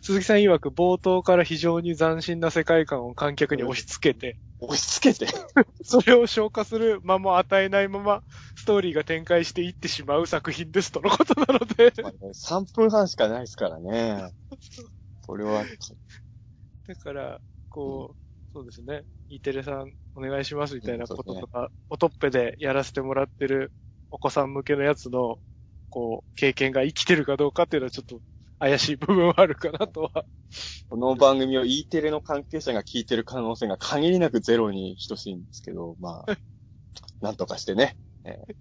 [0.01, 5.27] 鈴木さん曰く冒頭から非常に斬新な世界観を観客に押し付けて、押し付けて？
[5.83, 8.23] それを消化する間も与えないまま、
[8.55, 14.31] ストーリーが展開していってしまう作品ですとのことなので、まあね3分半しかないですからね。
[15.21, 15.63] これは、
[16.87, 18.17] だから、こう、
[18.53, 23.71] そうですね、E テレさんお願いしますみたいなこととか、おとっぺでやらせてもらってる
[24.11, 25.39] お子さん向けのやつの、
[25.89, 28.19] こう、経験が生きてるかどうかっていうのはちょっと
[28.59, 30.25] 怪しい部分はあるかなとは。
[30.89, 36.37] この番組を E テレの関係者が聞いてる可能性が限りなくゼロに等しいんですけど、まあ、
[37.21, 37.97] なんとかしてね。
[38.25, 38.55] えー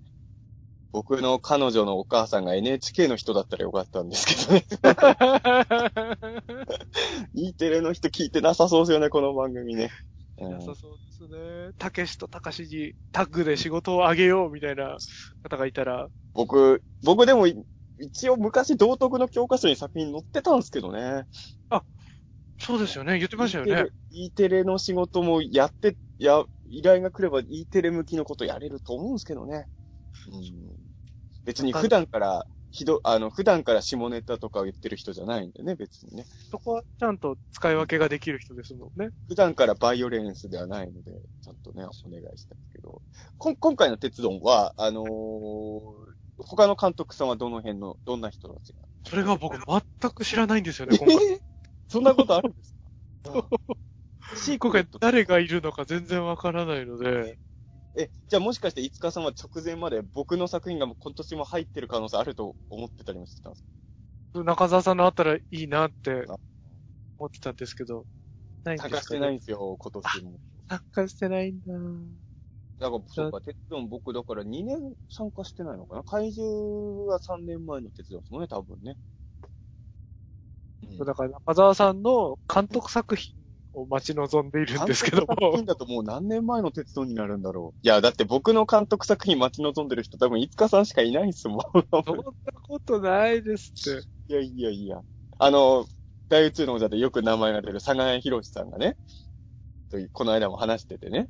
[0.90, 4.64] 僕の彼女のお母さんが NHK の人だったらよかったんですけどね。
[7.35, 9.90] E テレの人聞いてなさそうですよね、この番組ね。
[10.40, 11.29] うんなさそうです
[11.68, 11.72] ね。
[11.79, 14.96] たけしとたかしにタッグで仕事をあげようみたいな
[15.42, 17.57] 方がいたら、僕、僕でもい
[18.01, 21.24] 一応昔道徳の教科書に作品載ってたんですけどね。
[22.59, 23.18] そうですよね。
[23.18, 23.90] 言ってましたよね。
[24.11, 29.66] E テレの仕事もやって、や、依頼が来れば E テレ向きのことやれると思うんですけどね。
[30.31, 30.42] うん、
[31.44, 32.46] 別に普段から、
[32.78, 36.24] ひど、あの、普段から下ネタとかを言ってる人じゃないんでね、別にね。
[36.50, 39.10] そこはちゃんと使い分けができる人ですもんね。
[39.26, 41.10] 普段からバイオレンスではないので、
[41.42, 43.02] ちゃんとね、お願いしたんですけど。
[43.36, 48.78] こん今回の鉄道は、あのー他の監督さんはどの辺の、どんな人たちが？
[49.04, 51.16] それが僕全く知らないんですよね、今回。
[51.32, 51.40] え
[51.88, 52.76] そんなことあるんです
[53.24, 53.48] か
[54.60, 57.38] 今回誰がいるのか全然わからないので、
[57.96, 63.64] え、じゃあもしかして、いつかさんは直前まで僕の作品が今年も入ってる可能性あると思ってたりもしてたんです
[64.35, 64.44] か？
[64.44, 66.27] 中澤さんのあったらいいなって
[67.18, 68.07] 思ってたんですけど、
[68.64, 70.40] ないんですか、探してないんですよ、今年も。
[70.68, 71.72] 参加してないんだ。
[72.79, 76.03] だから、そうか、鉄道も僕だから2年参加してないのかな？
[76.05, 78.96] 怪獣は3年前の鉄道ですもんね、多分ね。
[80.83, 83.35] うんだから中澤さんの監督作品
[83.82, 87.78] を待ち望んでいるんですけども監だともう何年前の鉄道になるんだろう。
[87.82, 91.60] いや、だって僕の監督作品待ち望んでる人多分、いつかさんしかいないんすもん。
[91.72, 92.22] そんな
[92.62, 94.06] ことないですって。
[94.28, 95.00] いやいやいや。
[95.38, 95.86] あの、
[96.28, 98.96] 大宇宙の王者でよく名前が出る佐賀谷博さんがね、
[99.90, 101.28] とこの間も話しててね、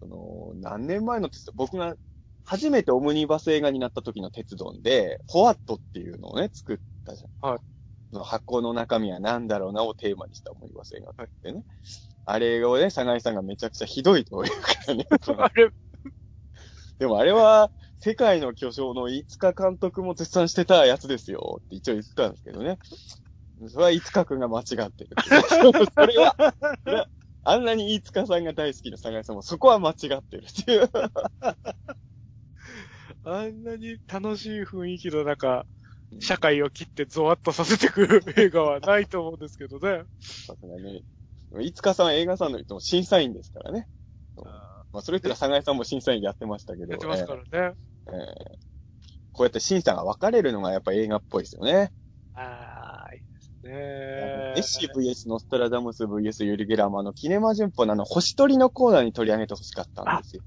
[0.00, 1.96] その、何年前の鉄道、僕が
[2.44, 7.50] 初めてオムニバス映画になった時の鉄道で、ホワットっていうのをね、作ったじゃん。
[7.50, 7.60] はい。
[8.10, 11.64] その箱の中身は何だろうなをテーマにしたオムニバス映画ってね。
[12.24, 15.06] あれをね、佐賀谷さんがめちゃくちゃひどいというからね。
[15.38, 15.70] あれ、
[16.98, 22.78] でもあれは、世界の巨匠の飯塚監督も絶賛してたやつですよって一応言ってたんですけどね。
[23.66, 25.08] それは飯塚くんが間違ってるって。
[25.96, 26.36] それは、
[26.84, 27.08] それは
[27.42, 30.90] あんなに飯塚さんが大好きな坂井さんもそこは間違ってるっていう。
[33.24, 35.64] あんなに楽しい雰囲気の中、
[36.20, 40.04] 社会を切ってゾワッとさせてくる 映画はないと思うんですけどね。
[40.20, 41.04] さすがに。
[41.52, 43.88] 飯塚さんは映画さんの人も審査員ですからね。
[44.92, 46.92] まあ、それ言ったら坂井さんも審査員やってましたけど。
[46.92, 47.48] やってますからね。
[47.52, 48.68] えーえー
[49.38, 51.92] こうやって審査が分かれるのがやっぱ映画っぽいですよね。
[52.34, 53.70] ああ、いいですね。
[53.70, 60.42] ネッシー VS ノストラダムス VS ユリゲラマのキネマ旬報のあの、星取りのコーナーに取り上げてほしかったんですよ。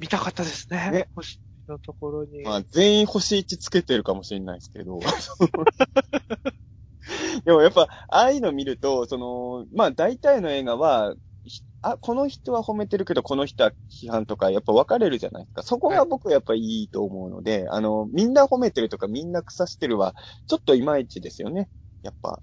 [0.00, 0.90] 見たかったですね。
[0.90, 2.42] ね星のところに。
[2.42, 5.00] まあ、全員星1つけてるかもしれないですけど。
[7.44, 15.62] でもやっぱ、ああいうの見ると、その、まあ大体の映画は、ひあ、この人は褒めてるけど、この人は批判とか、やっぱ分かれるじゃないですか。
[15.62, 20.14] そこが僕はやっぱいいと思うので、あの、みんな褒めてるとか、みんな腐してるは、
[20.46, 21.68] ちょっといまいちですよね。
[22.02, 22.40] やっぱ、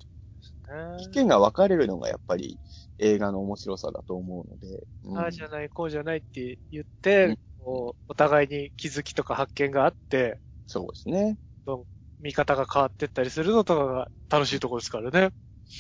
[1.00, 2.60] 意見が分かれるのがやっぱり
[3.00, 4.84] 映画の面白さだと思うので。
[5.04, 7.36] うんああじゃない、こうじゃないって言って、うん
[7.70, 11.38] こうお互いに気づきとか発見があって、そうですね。
[12.20, 15.32] 見方が変わってったりするのとかが楽しいところですからね。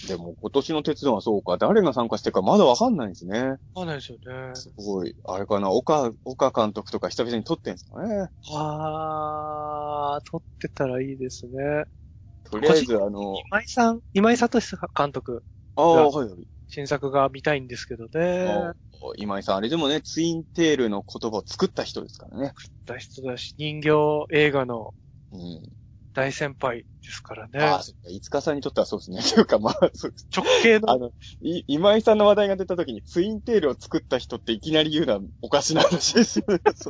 [0.08, 3.58] でも今年の鉄道はそうか、誰が参加してるかまだ分かんないんですね。
[3.75, 4.54] そうなんですよね。
[4.54, 5.15] すごい。
[5.25, 8.30] あれかな、岡、岡監督とか久々に撮ってんすかね。
[8.52, 11.86] ああ、撮ってたらいいですね。
[12.43, 14.60] とりあえず、あの、今井さん、今井聡
[14.95, 15.43] 監督、
[15.75, 16.47] ああ、はいはい。
[16.69, 18.47] 新作が見たいんですけどね。
[18.47, 18.73] あ
[19.17, 22.53] 今井さん、あれでもね、ツインテールの言葉を作った人ですからね。
[22.86, 23.89] だ人だし、人形
[24.32, 24.93] 映画の
[25.32, 25.63] うん。
[26.13, 27.60] 大先輩ですからね。
[27.60, 29.21] ああ、そっか、いつかさんにとってはそうですね。
[29.34, 30.27] というか、まあ、そうです。
[30.36, 36.60] 直系あの、の、い、今井さんの話題が出た時に、ツインテールを作った人っていきなり言うのはおかしな話ですよね。
[36.75, 36.89] そ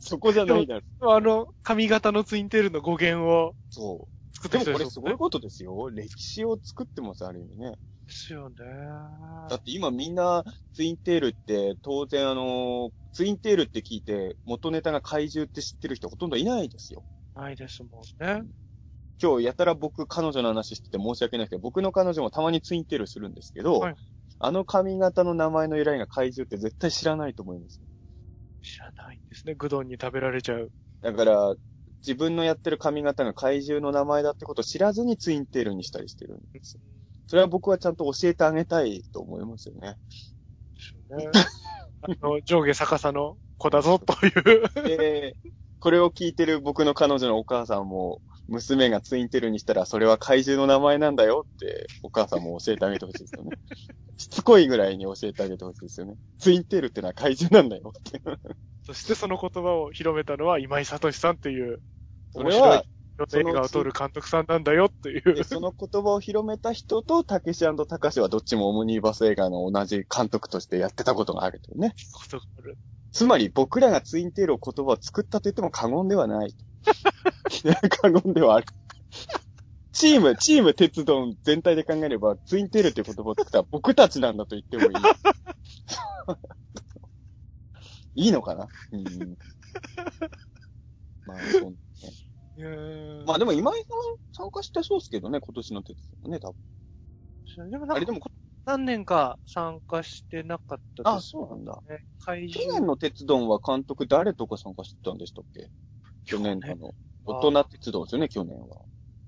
[0.00, 1.14] そこじゃないだろ。
[1.14, 4.14] あの、髪型のツインテールの語源をそう。
[4.34, 4.90] 作ったでもこれ。
[4.90, 5.90] すごいことですよ。
[5.90, 7.74] 歴史を作ってます、ある意味ね。
[8.06, 8.56] ですよね。
[9.48, 17.04] だって今みんなツインテールって当然あの、ツインテールって聞いて元ネタが怪獣って知ってる人ほとんどいないですよ。
[17.34, 18.42] ないですもんね。
[19.22, 23.94] 今日やたら僕彼女の話してて申し訳ないけど、僕の彼女もたまにツインテールするんですけど、はい
[24.40, 27.80] あの髪型の名前の由来が怪獣って絶対知らないと思います。
[28.62, 29.54] 知らないんですね。
[29.54, 30.70] グドンに食べられちゃう。
[31.02, 31.54] だから、
[32.00, 36.80] 自分のやってる髪型が怪獣の名前だってことを知らずにツインテールにしたりしてるんですよ。
[37.26, 39.96] それは僕はちゃんと教えてあげたいと思いますよね。
[42.02, 44.86] あの、上下逆さの子だぞという。
[44.86, 45.36] で、
[45.78, 53.56] これを聞いてる僕の彼女のお母さんも、娘がツインテールにしたら、それは怪獣の名前なんだよって、お母さんも教えてあげてほしいですよね。
[54.16, 56.16] しつこいぐらいに教えてあげてほしいですよね。
[56.38, 58.20] ツインテールってのは怪獣なんだよって。
[58.84, 61.80] そしてその言葉を広めたのは今井聡さんっていう。
[62.32, 62.84] それは、
[63.34, 65.34] 映画を撮る監督さんなんだよっていう。
[65.34, 71.94] で、その言葉を広めた人と、たけしたかしはどっちもオムニバス映画の同じ監督としてやってたことがあるというね。
[72.12, 72.76] ことがある。
[73.12, 76.54] つまり僕らがツインテールを言葉を作ったと言っても過言ではない。
[78.02, 78.66] 過言ではある。
[79.92, 84.90] チーム、チーム鉄道全体で考えれば、ツインテールっていう言葉を作ったら僕たちなんだと言ってもいい。
[88.26, 88.66] いいのかな？
[88.92, 89.38] うん。
[91.26, 91.70] まあ、そうね。
[91.70, 91.83] いやー
[93.26, 93.84] まあでも今井
[94.32, 96.52] さん参加してそうですけどね、今年の鉄道ね、多
[97.56, 97.70] 分。
[97.70, 98.20] でもなんかあれでも、
[98.64, 101.82] 何年か参加してなかったあ、ですそうなんだ。
[102.26, 105.70] 去獣年の鉄道は監督誰とか参加してたんでしたっけ？
[106.24, 106.94] 去年去年あの、
[107.24, 108.82] 大人鉄道ですよね、去年は。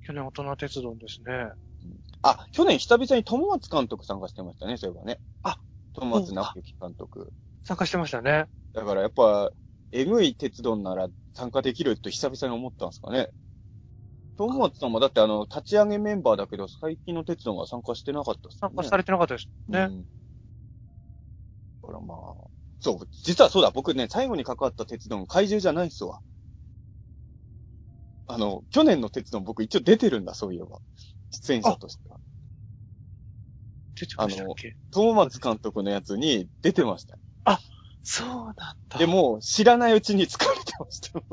[0.06, 1.32] 去年大人鉄道ですね。
[2.22, 5.20] あ、去年久々に友松監督参加してましたね、そういえばね。
[5.42, 5.58] あ、
[5.92, 7.32] 友松直之監督。
[7.64, 8.46] 参加してましたね。
[8.72, 9.50] だからやっぱ、
[9.92, 13.28] えぐい鉄道なら参加できると久々に思ったんですかね。
[14.38, 18.74] 友松さんもだってあの、立ち上げメンバーだけど、最近の鉄道は参加してなかったっすよね。
[18.74, 19.80] 参加されてなかったですね。
[19.80, 20.00] うん。
[20.00, 22.18] だからまあ、
[22.80, 26.20] そう、実はそうだ、僕ね、最後に関わった鉄道怪獣じゃないっすわ。
[28.28, 30.80] あの、去年の鉄道僕一応出てるんだ、そういえば。
[31.30, 32.18] 出演者としては。
[33.94, 34.76] 出てましたっけ？
[34.90, 37.18] 友松監督のやつに出てました。
[38.08, 38.54] そうなん
[38.88, 38.98] だ。
[38.98, 41.18] で、も、知らないうちに疲れてました。
[41.18, 41.28] だ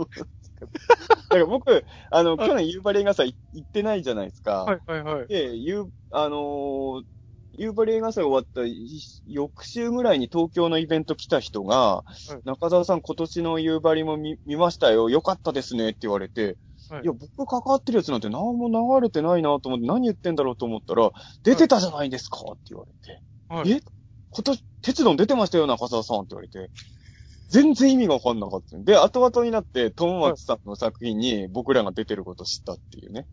[1.30, 4.64] から僕、あの、去年夕張映画祭行ってないじゃないですか。
[4.64, 5.28] はいはいはい。
[5.28, 7.04] で、夕、あのー
[7.56, 15.08] 夕張映画祭終わったい翌週ぐらいに東京のイベント来た人が、い中澤さん今年の夕張も見見ましたよ。
[15.08, 16.58] よかったですねって言われて、
[16.90, 21.12] はいい、や、僕関わってるやつなんて何も流れてないなと思って何言ってんだろうと思ったら、
[21.44, 23.82] 出てたじゃないですかって言われて、はいえ
[24.34, 26.72] 今年、鉄道出てましたよ、中澤さんって言われて。
[27.50, 28.78] 全然意味がわかんなかった。
[28.78, 33.28] で、後々になって、友松さんの作品に僕らが出てることを知ったっていうね。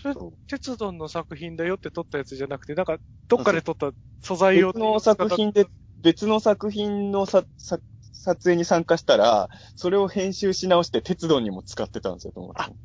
[0.00, 3.90] それそう鉄道の作品だよって撮ったやつじゃなくて、なんか、どっかで撮った
[4.22, 4.68] 素材を。
[4.68, 5.66] 別の作品で、
[5.98, 7.80] 別の作品のさ、さ、
[8.12, 12.76] 撮影に参加したら、それを編集し直して鉄道にも使ってたんですよ、友松さん。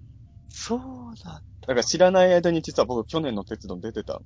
[0.57, 4.21] そうなんだから知らない間に実は僕去年の鉄道に出てた。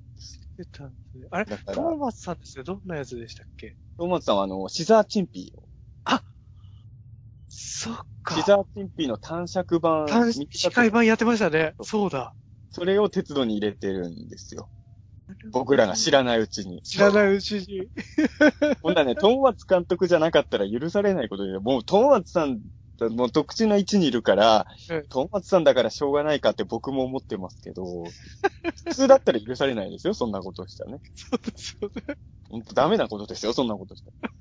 [0.56, 1.26] 出たんですね。
[1.30, 2.64] あれトーマスさんですよ。
[2.64, 3.76] どんなやつでしたっけ？
[3.98, 5.70] 友松さんはあの、シザーチンピーを。
[7.48, 8.36] そっか。
[8.36, 10.06] シザーチンピーの短尺版。
[10.06, 11.74] 短近い版やってましたね。
[11.82, 12.32] そうだ。
[12.70, 14.68] それを鉄道に入れてるんですよ。
[15.50, 16.82] 僕らが知らないうちに。
[16.82, 17.88] 知らないうちに。
[18.82, 22.60] ほんならね、友松監督じゃなかったら許されないことで、もう友松さん、
[23.08, 27.84] もう特殊な位置にいるからうん、友松さんだからしょうがないかって僕も思ってますけど、
[28.86, 31.00] 普通だったら許されないですよ、そんなことしたらね。
[31.14, 32.16] そうですよね。
[32.48, 34.32] ほんとダメなことですよ、そんなことしたら。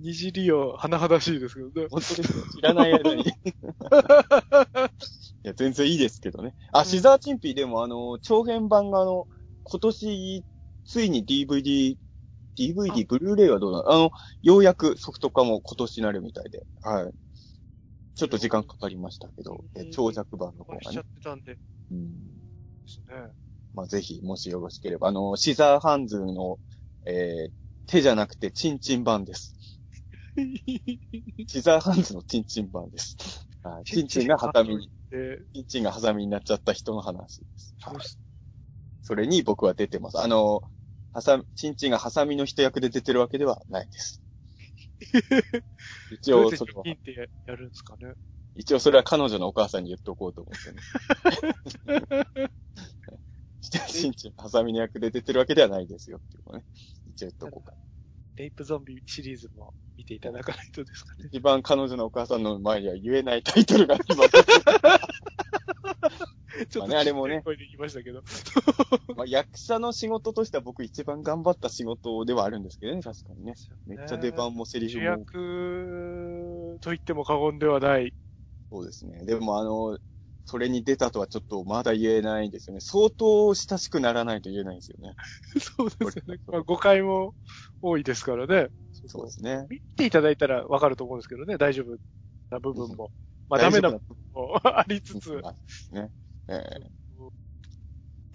[0.00, 1.86] 二次利用、甚だしいですけどね。
[1.90, 3.22] 本当ですよ、知らない間に。
[3.24, 3.26] い
[5.44, 6.54] や、全然いいですけどね。
[6.72, 9.28] あ、シザーチンピーでもあの、長編版があの、
[9.62, 10.44] 今年、
[10.84, 11.96] ついに DVD、
[12.58, 14.10] DVD、ブルーレイはどうなのあの、
[14.42, 16.66] ようやくソフト化も今年になるみたいで。
[16.82, 17.12] はい。
[18.16, 21.04] ちょっと時間かかりましたけど、え長尺版の方がねしちゃっ。
[21.04, 21.52] てたんで。
[21.52, 21.58] で
[21.90, 22.08] うん。
[22.86, 23.14] すね。
[23.74, 26.58] まあ、ぜひ、もしよろしければ、あの、シザーハンズの、
[27.04, 27.52] えー、
[27.86, 29.54] 手じゃなくて、チンチン版です。
[31.46, 33.16] シザーハンズのチンチン版です。
[33.62, 33.84] はい。
[33.84, 37.74] チンチンがハサミに、で、チンチンがハサミになっちゃった人の話です。
[37.78, 38.18] そうです
[39.02, 40.18] それに僕は出てます。
[40.18, 40.62] あの、
[41.12, 44.22] ハサミ、チンチンがハサミの人役で出てるわけではないです。
[46.12, 48.12] 一応、それは、ってややるんですかね？
[48.54, 50.80] 一応それは彼女のお母さんに言っとこうと思ってね。
[53.60, 56.64] チンチンがハサミの役で出てるわけではないですよっていうのね。
[57.06, 57.74] 一応言っとこうか。
[58.36, 61.28] レイプゾンビシリーズも見ていただかないとですかね。
[61.32, 64.24] 一番彼女のお母さんの前には言えないタイトルが今
[66.68, 68.22] ちょっとまあねあれもね声でましたけど。
[69.16, 73.54] まあ、役者の仕事としては僕一番頑張った仕事ではあるんですけどね、確かにね。
[73.86, 75.04] めっちゃ出番もセリフ主も。
[75.04, 78.12] 役と言っても過言ではない。
[78.70, 79.24] そうですね。
[79.24, 79.98] でもあの、
[80.44, 82.80] それに出たとはちょっとまだ言えないんですよね。
[82.80, 85.14] 相当親しくならないと言えないんですよね。
[85.60, 86.38] そうですよね。
[86.46, 87.34] まあ、誤解も
[87.82, 88.70] 多いですからね。
[88.92, 89.66] そうですね。
[89.68, 91.96] 見ていただいたらわかると思うんですけどね、大丈夫
[92.50, 93.10] な部分も。
[93.48, 95.42] まあ、ダメな部分もありつつ。
[95.90, 96.10] ね。
[96.48, 96.96] ええ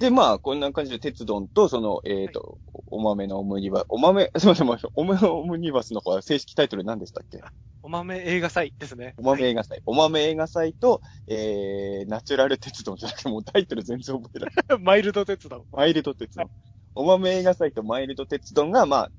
[0.01, 2.57] で、まあ、こんな感じで、鉄道と、その、えっ、と、
[2.88, 7.39] お豆のオムニバス、お豆、 すみません、お豆のオムニバスの方は正式タイトル何でしたっけ？
[7.84, 9.14] お豆映画祭ですね。
[9.18, 9.82] お豆映画祭。
[9.86, 14.80] お豆映画祭と、えー、ナチュラル鉄道じゃなくて、もうタイトル全然覚えてない。
[14.82, 15.66] マイルド鉄道。
[15.72, 16.49] マイルド鉄道。
[16.95, 19.12] お豆映画祭とマイルド鉄道が、まあ、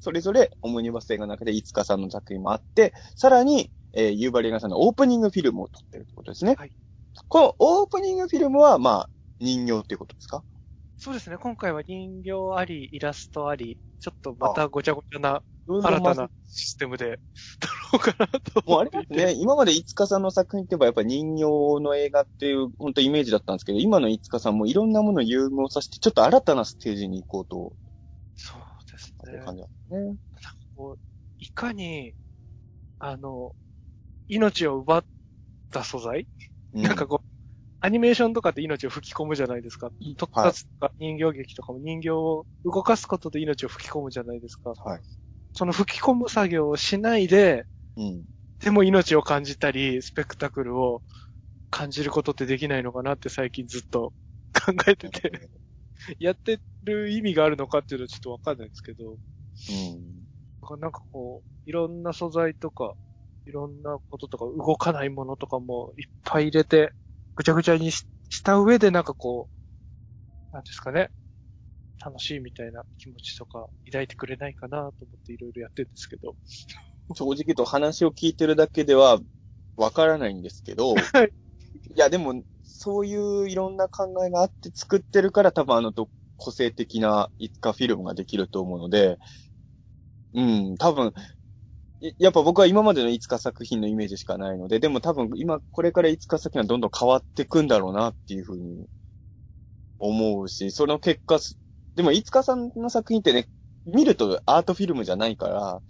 [0.00, 6.56] それぞれオムニバス映画の中で5日さんの作品もあって、さらに、えー、夕張映画祭のオープニングフィルムを撮ってるってことですね。
[6.58, 6.72] はい。
[7.28, 9.10] このオープニングフィルムは、まあ、
[9.40, 10.42] 人形っていうことですか？
[10.96, 17.18] そうですね、今回は人形あり、イラストあり、ちょっとまたごちゃごちゃな新たなシステムで
[17.60, 19.26] 撮ろうかなともうあれ思っていて。
[19.26, 21.42] ね、今まで五日さんの作品って言えばやっぱ人形
[21.82, 27.72] の映画っていう本当イメージだったんですけど、今の五日さんもいろんなものを融合させて、ちょっと新たなステージに行こうと、
[28.36, 28.60] そう
[28.90, 29.42] ですね。
[29.44, 30.16] 感じなんですね。
[30.76, 30.98] こう
[31.40, 32.14] いかに、
[33.00, 33.52] あの、
[34.28, 35.04] 命を奪っ
[35.70, 36.35] た素材、う
[36.82, 37.26] なんかこう、
[37.80, 39.90] アニメーションとかって命を吹き込むじゃないですか。
[40.16, 44.70] 特撮とか人形劇とかも人形を動かすことで命を吹き込むじゃないですか。
[44.70, 45.00] はい。
[45.52, 47.64] その吹き込む作業をしないで、
[47.96, 48.24] うん。
[48.60, 51.02] でも命を感じたり、スペクタクルを
[51.70, 54.12] 感じることってできないのかなって最近ずっと
[54.52, 55.50] 考えてて、
[56.18, 59.18] やってる意味があるのかっていうのはちょっとわかんないんですけど、
[59.68, 60.26] うん。
[60.80, 62.94] なんかこう、いろんな素材とか、
[63.46, 66.92] いろんなこととか、動かないものとかもいっぱい入れて、
[67.36, 69.48] ぐちゃぐちゃにしした上でなんかこ
[70.50, 71.10] う、なんですかね、
[72.04, 74.92] 楽しいみたいな気持ちとか抱いてくれないかなと思っ
[75.24, 76.36] ていろいろやってるんですけど。
[77.14, 79.20] 正直言うと話を聞いてるだけでは
[79.76, 80.94] わからないんですけど、
[81.94, 81.98] い。
[81.98, 89.18] やでも、そういういろんな考えがあって作ってるから多分あのと個性的な一家フィルムができると思うので、
[90.34, 90.42] う
[90.72, 91.12] ん、多分、い
[92.18, 98.86] やっぱ僕は今までのいつか作品のイメージしかないので、でも多分今これからいつか作品はどんどん変わっていくんだろうなっていうふうに
[99.98, 101.38] 思うし、その結果、
[101.94, 103.48] でもいつかさんの作品ってね、
[103.86, 105.82] 見るとアートフィルムじゃないから、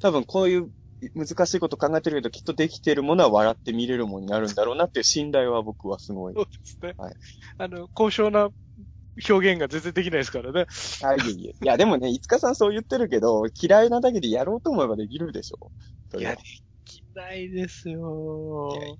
[0.00, 0.70] 多分こういう
[1.14, 6.34] 難しいこと考えてるけど、きっとできてるものは笑って見れるものになるんだろうなっていう信頼は僕はすごい。
[6.34, 6.94] そうですね。
[6.98, 7.14] はい
[7.58, 8.50] あの、高尚な
[9.28, 10.66] 表現が全然できないですからね。
[11.02, 11.50] あ、いえいえ。
[11.50, 15.72] いや、でもね、いつかさんそう言ってるけど、嫌いなだけでやろうと思えばできるでしょ。
[16.10, 16.42] それはや、で
[16.84, 18.96] きないですよいやいや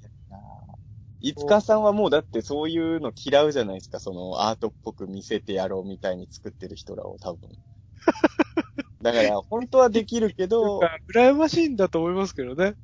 [1.20, 3.98] いつかさんはもうだってそういうの嫌うじゃないですか。
[3.98, 7.50] そのアートっぽく見せてやろうみたいに作ってる人らを多分。
[9.02, 10.80] だから、本当はできるけど、
[11.12, 12.74] 羨ましいんだと思いますけどね。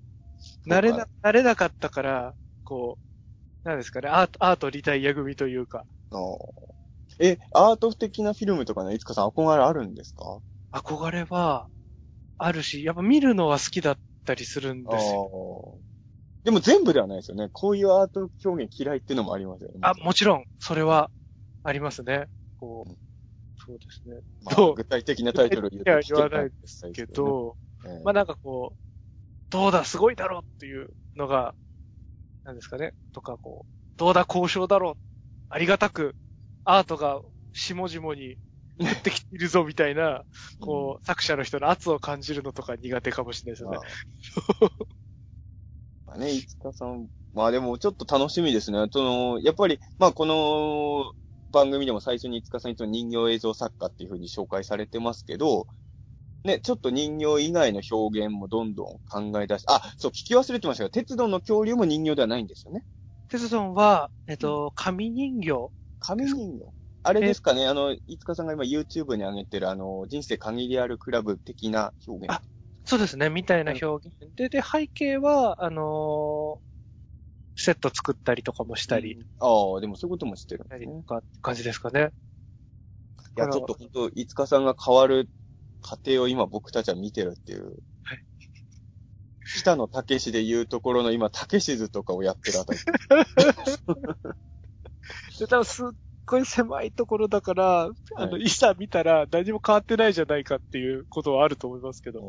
[0.67, 2.99] 慣れな、慣れなかったから、こ
[3.65, 5.87] う、なんですかね、アート、アートリタイア組というか、
[7.21, 10.41] え、アート的なフィルムとかね、いつかさん憧れあるんですか？
[10.73, 11.69] 憧れは、
[12.39, 15.21] あるし、やっぱ見るのは好きだったりするんですよ。
[16.45, 17.49] でも全部ではないですよね。
[17.53, 19.79] こういうアート表現嫌いっていうのもありますよね。
[19.83, 21.11] あ、もちろん、それは、
[21.63, 22.29] ありますね。
[22.59, 22.93] こう、
[23.57, 24.21] そうですね。
[24.43, 28.79] まあ具体的なタイトルを言うといや言わないですけ、ど、ええまあなんかこう、
[29.51, 31.55] どうだ、すごいだろうっていうのが、
[32.45, 34.95] なんですかね、とかこう、どうだ、交渉だろう、
[35.51, 36.17] ありがたく、
[36.65, 37.21] アートが
[37.53, 38.37] 下々に
[38.81, 40.25] 降ってきているぞみたいな、
[40.61, 43.79] こう、作者の人の圧を感じるのとか苦手かもしれないですよね。
[46.07, 48.87] まあね、いつかさん、まあでもちょっと楽しみですね。
[48.93, 51.13] その、やっぱり、まあこの
[51.53, 55.67] 番組でも最初にいつかさんいつも人形映像作家っていう風に紹介されてますけど、
[56.45, 62.85] ね、ちょっと人形以外の表現もどんどん考え出し、あ、そう、聞き忘れてましたが、鉄道の恐竜も人形ではないんですよね。
[63.29, 65.71] テスドンは、えっと、紙人形。
[66.07, 66.67] 紙人形？
[67.07, 72.35] あれですかね、あの、いつかさんが今 YouTube に上げてるあの、人生限りあるクラブ的な表現。
[72.35, 72.43] あ
[72.87, 74.37] そうですね、みたいな表現。
[74.37, 76.65] で、で、背景は、あのー
[77.57, 81.07] セット作ったりとかもしたり、ああ、でもそういうことも知ってるんです。
[81.07, 82.11] か、感じですかね。
[83.37, 85.31] いや、ちょっと本当、いつかさんが変わる
[85.81, 87.77] 過程を今僕たちは見てるっていう。
[88.03, 88.25] はい。
[89.57, 92.81] 北野武史で言うところの今、武史図とかをやってるあたり。
[95.39, 95.87] で、多分すっ
[96.27, 102.21] ごい狭いところだから、あの、はいいざ見たら何も変わってないじゃないかっていうことはあると思いますけど。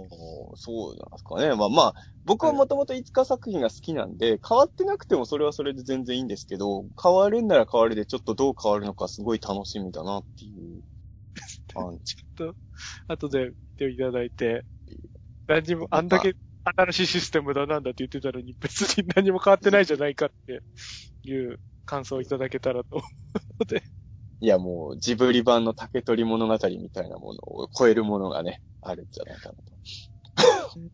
[0.55, 1.55] そうなんですかね。
[1.55, 1.93] まあまあ、
[2.25, 10.81] 僕はもともといつか作品が好きなんで、変わってなくてもそれはそれで全然いいんですけど、変わるんなら変わるでちょっとどう変わるのかすごい楽しみだなっていう。
[11.73, 12.55] 感 じちょっと、
[13.07, 14.65] 後で見ていただいて、
[15.47, 20.63] 何も、あんだけ新しいシステムだなんだって言ってたのに、別に何も変わってないじゃないかって
[21.23, 23.83] いう感想をいただけたらと思うので。
[24.41, 29.61] いやもう、ジブリ版の竹取物語みたいなものを超えるものがね、あるんじゃないかなと。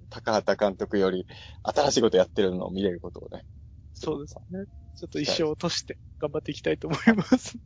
[0.10, 1.26] 高畑監督より
[1.64, 3.46] 新しいことやってるのを見れることをね。
[3.94, 4.66] そうですね。
[4.96, 7.58] ちょっと一生をとして頑張っていきたいと思います。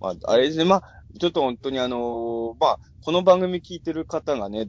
[0.00, 0.82] まあ、あれですね、まあ、
[1.20, 4.68] ちょっと本当にあのーまあ、この番組聞いてる方がね、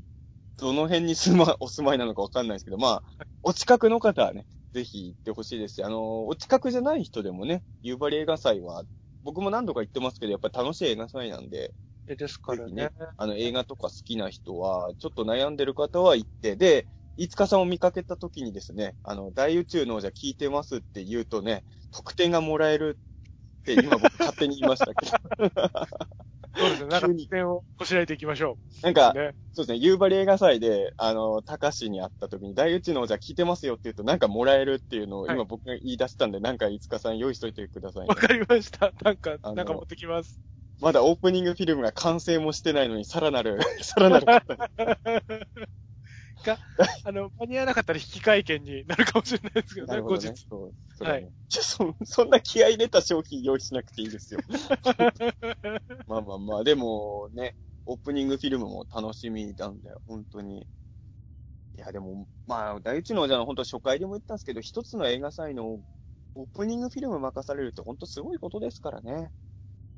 [0.57, 8.85] どの辺に住ま、お住まいなのかわかんないですけど、まあ、お近くの方はね、ぜひ行ってほしいですし、あのーお近くじゃない人でもね、夕張映画祭は、
[9.23, 11.73] 僕も何度か行ってますけど、やっぱり楽しい映画祭なんで、
[12.05, 12.91] でですからぜひね。
[13.17, 22.99] あの、映画とか好きな人は、ちょっと悩んでる方は行って、で、いつかさんを見かけた時にですね、あの、大宇宙のじゃ聞いてますって言うとね、特典がもらえる
[23.61, 25.13] って今僕勝手に言いましたけど。
[26.55, 26.89] そうですね。
[26.89, 28.85] なんか急に点をこしらえていきましょう。
[28.85, 29.33] なんか、ね。
[29.53, 38.15] そうですね、夕張映画祭で、あの、高志に会った時に、大内のじゃ聞いてますよって言うと、なんかもらえるっていうのをはい今僕が言い出したんで、なんかいつかさん用意しといてください、ねわ。
[38.15, 38.93] かりました。
[39.03, 40.39] なんか、なんか持ってきます。
[40.81, 44.25] まだオープニングフィルムが完成もしてないのに、さらなる、 さらなる
[46.43, 46.89] ことに。
[47.03, 50.33] あの、間に合わなかったら引き換え券になるかもしれないですけどね、どね。。
[50.49, 50.75] そう。
[50.95, 54.39] それねはいそ、そんな気合い入れた商品用意しなくていいですよ。
[56.07, 60.67] まあまあまあ、でもね、オープニングフィルムも楽しみなんだよ、本当に。
[61.75, 65.67] いや、でも、まあ、第一のじゃあ本当初回でも言ったんですけど、一つの映画祭の
[66.35, 69.31] オープニングフィルム任されるって本当すごいことですからね。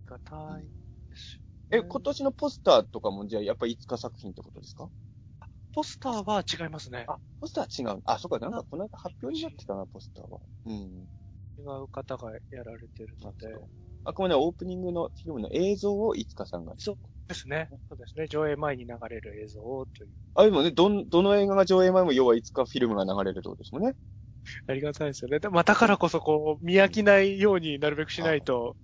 [0.07, 0.63] がたい
[1.09, 4.89] ですよえ、ね今年のポスターとかもじゃあやっぱ5日作品ってことですか？
[5.75, 7.05] ポスターは違いますね。
[7.09, 8.01] あ、ポスターは違う。
[8.05, 10.39] あ、そっか、なんかこの間発表になってたな、ポスターは。
[10.65, 11.07] うん。
[11.57, 13.47] 違う方がやられてるので。
[14.05, 16.75] あくまでオープニングのフィルムの映像をいつかさんが。
[16.77, 16.97] そう
[17.27, 17.67] ですね。
[17.89, 18.27] そうですね。
[18.27, 20.09] 上映前に流れる映像をという。
[20.35, 23.95] あ、でもね、どん、どの映画が上映前も要はいつかフィルムが流れるってことですもんね。
[24.67, 25.39] ありがたいですよね。
[25.39, 28.77] でまあ、だからこそ、こう、見飽きないようになるべくしないと、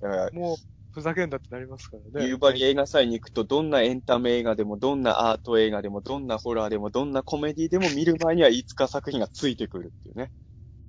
[0.00, 0.56] だから、もう、
[0.96, 2.26] ふざけんだってなりますからね。
[2.26, 10.32] 夕張映画祭に行くと、どんなエンタメ映画でも、どんなアート映画でも、どんなホラーでも、どんなコメディでも見る前にはいつか作品がついてくるっていうね。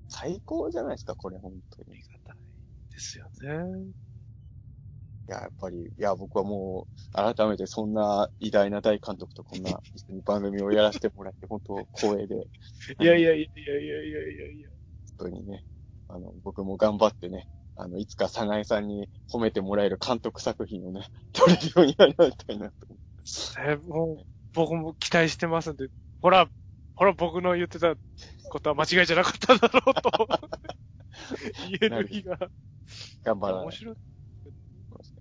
[0.07, 1.97] 最高じゃないですか、これ、本当に。
[1.97, 2.37] いありがたい
[2.89, 3.91] ですよね。
[5.27, 9.79] や、やっぱり、いや、僕はもう、改めてそんな偉大な大監督とこんな
[10.25, 12.35] 番組をやらせてもらって、本当光栄で、
[12.99, 14.69] い やいやいやいやいやいやいや。
[15.19, 15.65] 本当にね、
[16.07, 17.47] あの、僕も頑張ってね、
[17.77, 22.99] あの、いつか早苗さんに褒めてもらえる監督作品をね、 撮れるようになりたいなと思っ
[23.55, 23.67] て。
[23.67, 25.89] ね、もう、僕も期待してますんで、
[26.21, 26.49] ほら、
[26.95, 27.95] ほら、僕の言ってた
[28.49, 30.27] ことは間違いじゃなかっただろうと、
[31.69, 32.37] 言える日が、
[33.23, 33.95] 頑張らない面白い。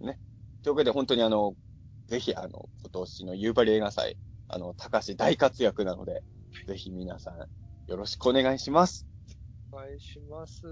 [0.01, 0.19] ね。
[0.63, 1.55] というわけで、本当にあの、
[2.07, 4.17] ぜひあの、今年の夕張映画祭、
[4.49, 6.23] あの、高橋大活躍なので、
[6.67, 7.39] ぜひ皆さん、
[7.91, 9.07] よろしくお願いします。
[9.73, 10.63] お願いします。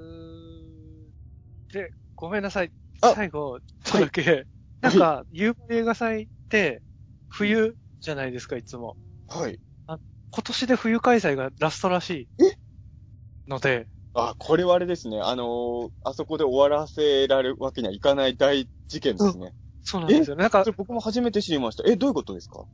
[1.74, 2.70] で、ごめんなさい。
[3.02, 4.46] あ最後、ちょっとだけ、
[4.80, 6.82] なんか、夕張映画祭って、
[7.28, 8.96] 冬じゃないですか、いつも。
[9.26, 9.58] はい。
[9.88, 9.98] 今
[10.42, 12.28] 年で冬開催がラストらしい。
[13.48, 15.20] ので、あ、これはあれですね。
[15.20, 19.52] あのーあそこで終わらせられるわけにはいかない大事件ですね。
[19.82, 20.42] そうなんですよね。
[20.42, 21.82] なんか僕も初めて知りました。
[21.86, 22.64] え、どういうことですか？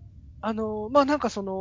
[0.43, 1.53] あの、まあ、なんかその、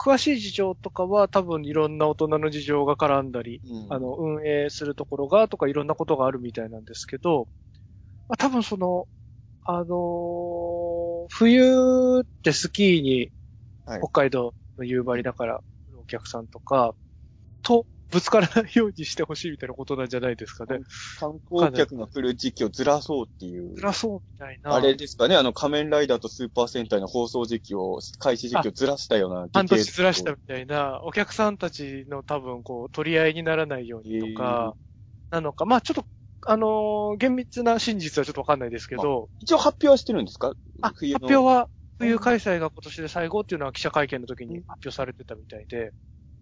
[0.00, 3.92] 詳しい事情とかは多分いろんな大人の事情が絡んだり、うん。
[3.92, 7.48] あの、運営するところがとかいろんなことがあるみたいなんですけど、
[8.26, 9.06] まあ、多分その、
[9.66, 13.30] あの冬ってスキーに
[13.84, 14.00] はい。
[14.00, 15.60] 北海道の夕張だから、
[16.00, 16.94] お客さんとか、
[17.62, 20.80] とぶつからないようにしてほしいみたいなことなんじゃないですかね。
[21.18, 23.74] 観光客が来る時期をずらそうっていう。
[23.76, 24.74] ずらそうみたいな。
[24.74, 34.74] あれですかね、あの仮面ライダーとスーパー戦隊の放送時期を、開始時期をずらしたような半年ずらしたみたいな、お客さんたちの多分こう、取り合いにならないようにとか、
[35.30, 36.04] なのか、まあちょっと、
[36.46, 40.54] あのー厳密な真実はちょっとわかんないですけど、一応発表はしてるんですか？
[40.82, 45.92] あ、発表は、冬開催が今年で最後っていうのは記者会見の時に発表されてたみたいで、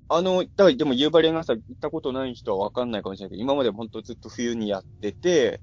[0.08, 5.62] あの、だからでも夕張映画祭行ったことない人はわかんないかもしれないけど、今まで本当ずっと冬にやってて、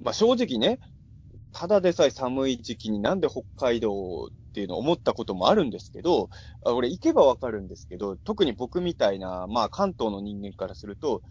[0.00, 0.80] まあ正直ね、
[1.52, 6.30] ただでさえ寒い時期になんで北海道っていうのを思ったこともあるんですけど、
[6.66, 11.22] あ俺行けばわかるんですけど、特に僕みたいな、まあ関東の人間からすると、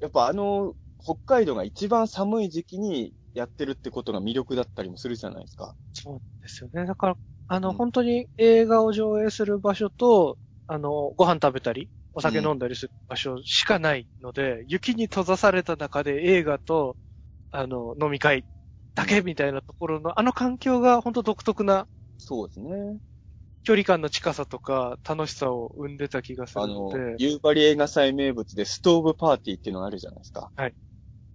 [0.00, 5.76] やっぱあの、北海道が一番寒い時期にやってるってことが魅力だったりもするじゃないですか。
[5.92, 6.86] そうですよね。
[6.86, 7.18] だから、
[7.48, 10.38] あの、うん本当に映画を上映する場所と、
[10.72, 16.96] あの、ご飯食べたり、お酒飲んだりする場所しかないので、雪に閉ざされた中で映画と、
[17.50, 18.46] あの、飲み会
[18.94, 23.00] だけみたいなところの、あの環境が本当独特なそうですね。
[23.64, 30.50] 距離感の近さとか楽しさを生んでた気がすあのるので、、夕張映画祭名物でストーブパーティーっていうのがあるじゃないですか。
[30.56, 30.74] はい。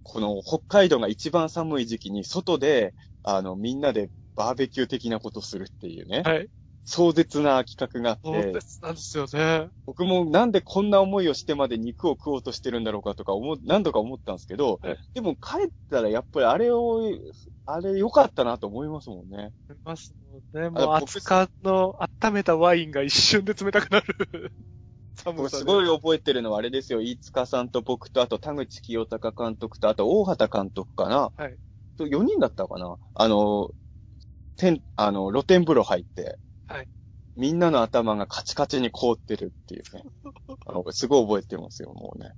[0.02, 6.30] この北海道が一番寒い時期に外で、あの、みんなでバーベキュー的なことするっていうね。
[6.30, 6.50] はい。
[6.86, 9.68] 壮絶な企画があってそうで、す、なんですよね。
[9.86, 17.00] 僕もなんでこんな思いをしてまで肉を食おうとしてるんだろうかとか思う、何度か思ったんですけどはい、でも帰ったらやっぱりあれを、
[17.66, 19.52] あれ良かったなと思いますもんね。
[19.68, 20.70] ありますもんね。
[20.70, 24.52] もう熱かの温めたワインが一瞬で冷たくなる
[25.16, 27.00] 寒すごい覚えてるのはあれですよ。
[27.00, 31.32] 飯塚さんと僕と、あと田口清隆監督と、あと大畑監督かな。
[31.36, 31.56] はい。
[31.98, 33.70] 4人だったかなあの、
[34.56, 36.38] 天、あの、露天風呂入って。
[36.68, 36.88] はい。
[37.36, 40.02] みんなの頭がカチカチに凍ってるっていうね。
[40.66, 42.32] あの、すごい覚えてますよ、もうね。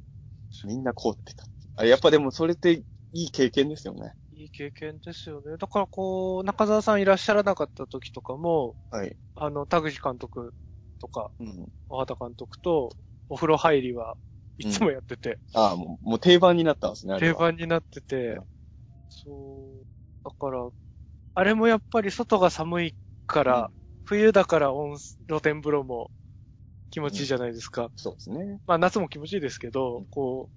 [0.65, 1.45] みんな凍ってた
[1.77, 4.15] あやっぱでもそれっていい経験ですよね。
[4.33, 5.57] いい経験ですよね。
[5.57, 9.17] だからこう、中澤さんいらっしゃらなかった時とかも、はい。
[9.37, 10.55] あの、田口監督
[11.01, 11.67] とか、うん。
[11.89, 12.91] 小畑監督と、
[13.29, 14.17] お風呂入りは
[14.59, 17.35] いつもやってて、ああ、もう、もう定番になったんですね、定は。
[17.35, 18.45] 番になっててうん、
[19.09, 19.87] そう、
[20.25, 20.69] だから、
[21.35, 22.95] あれもやっぱり外が寒い
[23.27, 23.71] から、
[24.09, 24.97] 冬だから温
[25.29, 26.11] 露天風呂も
[26.91, 27.91] 気持ちいいじゃないですか。
[27.95, 28.59] そうですね。
[28.67, 30.49] まあ夏も気持ちいいですけど、こ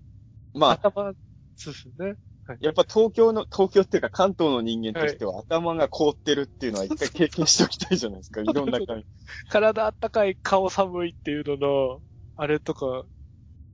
[0.54, 1.14] う、まあ、頭、
[1.58, 2.16] そうですね。
[2.62, 8.42] やっぱ東京の、東京っていうか関東の人間としては頭が凍ってるっていうのは一回経験しておきたいじゃないですか。
[8.42, 9.06] いろんな感じ。
[9.50, 12.02] 体あったかい、顔寒いっていうのの、
[12.38, 13.04] あれとか、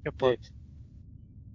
[0.03, 0.39] やっぱ、で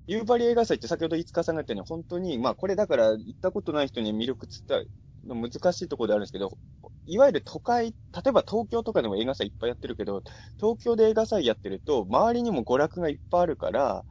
[0.06, 4.90] 夕張映画祭って先ほど五日さんが言ったように、本当に、まあこれだから行ったことない人に魅力伝える
[5.24, 6.58] の難しいところであるんですけど、
[7.07, 7.94] いわゆる都会、例
[8.28, 10.22] えば東京とかでも映画祭いっぱいやってるけど、
[10.61, 14.05] 東京で映画祭やってると、周りにも娯楽がいっぱいあるから、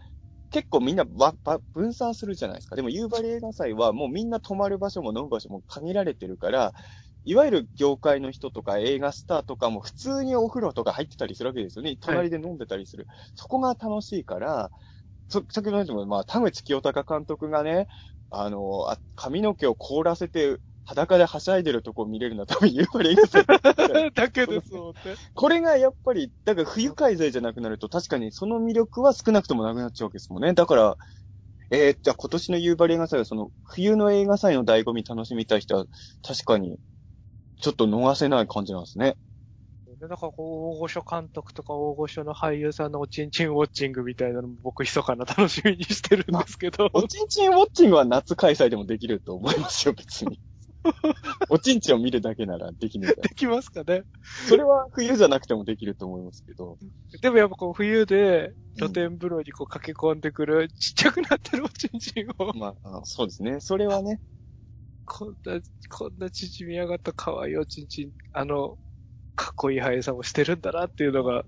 [0.51, 2.75] 結構みんなばば分散するじゃないですか。
[2.75, 6.73] でも夕張映画祭はもうみんな泊まる場所も飲む場所も限られてるから、
[7.25, 11.97] いわゆる業界の人とか映画スターとかも普通にお風呂とか入ってたりするわけですよね。
[12.01, 13.07] 隣で飲んでたりする。
[13.35, 14.71] そこが楽しいから、
[15.29, 17.87] そ、先ほど言ったも、まあ、田口清隆監督がね、
[18.29, 20.57] あの、あ髪の毛を凍らせて
[20.91, 23.45] 裸ではしゃいでるとこを見れるのは多分夕張映画祭。
[24.13, 25.15] だけですもんね。
[25.33, 30.53] これがやっぱり、だから冬開催じゃなくなると確かにその魅力は少なくともなくなっちゃうわけですもんね。
[30.53, 30.97] だから、
[31.69, 35.85] えー、じゃあ今年の夕張映画祭はその冬の映画祭の醍醐味楽しみたい人は
[36.27, 36.77] 確かに
[37.61, 39.15] ちょっと逃せない感じなんですね。
[40.01, 46.89] だからこう、大御所監督とか大御所の俳優さんのおちんちんウォッチングみたいなのも僕密かな楽しみにしてるんですけど。
[46.93, 50.39] おちんちんウォッチングは夏開催でもできると思いますよ、別に。
[51.49, 53.27] おちんちんを見るだけならできるから。
[53.27, 54.03] できますかね。
[54.47, 56.77] それは冬じゃなくてもできると思いますけど。
[57.21, 63.59] でもやっぱこう冬で露天風呂にこう駆け込んでくるちっちゃくなってるおちんちんを、まああ、そうですね。
[63.59, 64.21] それはね。
[65.05, 65.59] こんな、
[65.89, 68.77] こんな縮み上がった可愛いおちんちん、あの、
[69.35, 71.43] かっこいい俳優さんもしてるんだなっていうのが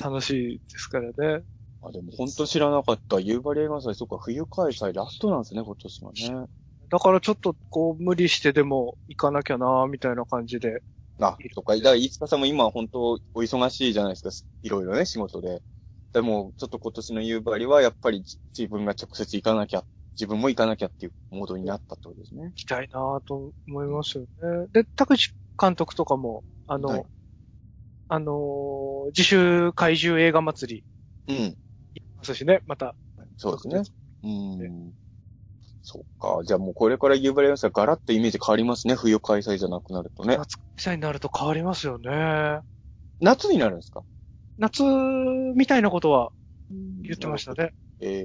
[0.00, 1.44] 楽しいですからね。
[1.82, 3.20] あ、でも本当知らなかった。
[3.20, 6.48] 夕張映画祭、そっか、冬開催ラストなんですね、今年はね。
[6.90, 10.82] だからちょっとこう無理してでも行かなきゃなみたいな感じで。
[11.20, 11.76] あ、そっか。
[11.76, 14.30] だから、飯塚さんも今本当お忙しいじゃないですか。
[14.62, 15.62] いろいろね、仕事で。
[16.12, 19.84] でも、ちょっと今年の夕張はやっぱりじ自分が直接行かなきゃ、
[20.18, 22.44] 自分も行かなきゃっていうモードになったってことですね。
[22.44, 24.68] 行きたいなと思いますよね。
[24.72, 27.04] で、田口監督とかも、あの、はい
[28.08, 30.84] あのー自主怪獣映画祭り、
[31.26, 31.58] うん。
[32.16, 32.94] ますしね、また。
[33.36, 33.82] そうですね。
[34.22, 34.94] うん。
[35.90, 36.42] そっか。
[36.44, 38.94] じゃあもうこれから夕張映画祭はガラッとイメージ変わりますね。
[38.94, 40.36] 冬開催じゃなくなるとね。
[40.36, 42.60] 夏開催になると変わりますよね。
[43.20, 44.02] 夏になるんですか？
[44.58, 46.30] 夏みたいなことは
[47.02, 47.72] 言ってましたね。
[48.00, 48.24] ええ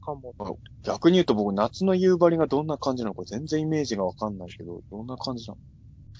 [0.00, 0.32] かも。
[0.84, 5.58] 逆に言うと僕夏の夕張がどんな感じなのか全然イメージがわかんないけど、どんな感じなの？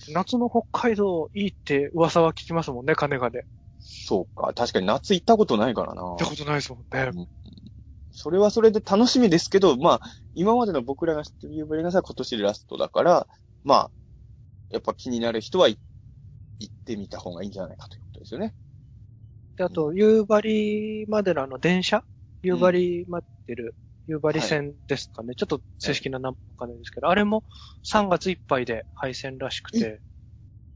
[0.08, 3.46] 夏の北海道いいって噂は聞きますもんね、金がで。
[3.78, 4.52] そうか。
[4.52, 6.02] 確かに夏行ったことないからな。
[6.02, 7.28] 行ったことないですもんね。
[8.24, 13.26] それはそれで楽しみですけど、まあ、今までの僕らが知ってる夕張がさ、今年でラストだから、
[13.64, 13.90] まあ、
[14.70, 15.76] やっぱ気になる人はい
[16.58, 18.54] 行ってみた方がいいんじゃないかということですよね。
[19.58, 22.02] で、あと、夕張までのあの電車？
[22.42, 23.74] 夕張待ってる、
[24.06, 25.34] 夕張線ですかね。
[25.34, 27.44] ちょっと正式な名前わかんないですけど、あれも
[27.84, 30.00] 3月いっぱいで廃線らしくて。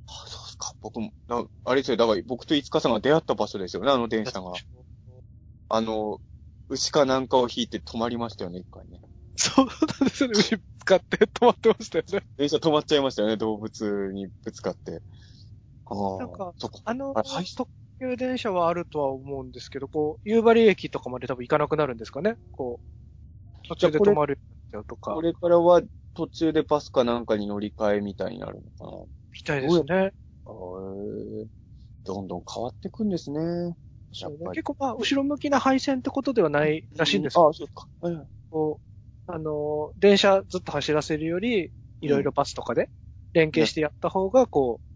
[0.07, 0.74] あそうですか。
[0.82, 1.96] 僕も、なあれですよ。
[1.96, 4.53] だから僕と五日さんが出会った場所ですよね、あの電車が。
[5.70, 6.20] あの、
[6.69, 9.01] 牛かなんかを引いて止まりましたよね、一回ね。
[9.37, 10.39] そうなんですよね。
[10.39, 12.27] 牛ぶつかって止まってましたよね。
[12.37, 15.03] 電車止まっちゃいましたよね、動物にぶつかって。
[15.87, 16.19] ああ。
[16.19, 16.81] なんかそこ。
[16.85, 22.37] あの、あはい特急電車はあるとは思うんですけど、こう、夕張駅とかまで多分行かなくなるんですかね。
[22.53, 22.81] こ
[23.64, 24.39] う、途中で止まる
[24.73, 25.83] よとかこ、れからは
[26.14, 29.05] 途中でバスかなんかに乗り換えみたいになるのかな。
[29.33, 29.95] みたいですね。
[29.95, 31.47] へー
[32.05, 33.77] どんどん変わっていくんですね。
[34.20, 34.56] やっぱり。
[34.56, 37.86] 結構まあ、後ろ向きな配線ってことではないらしいんですけどあ、そうか。
[38.00, 38.14] はい。
[38.14, 38.80] はいこ
[39.28, 42.88] う、あの、電車ずっと走らせるより、いろいろバスとかで
[43.34, 44.88] 連携してやった方が、こう、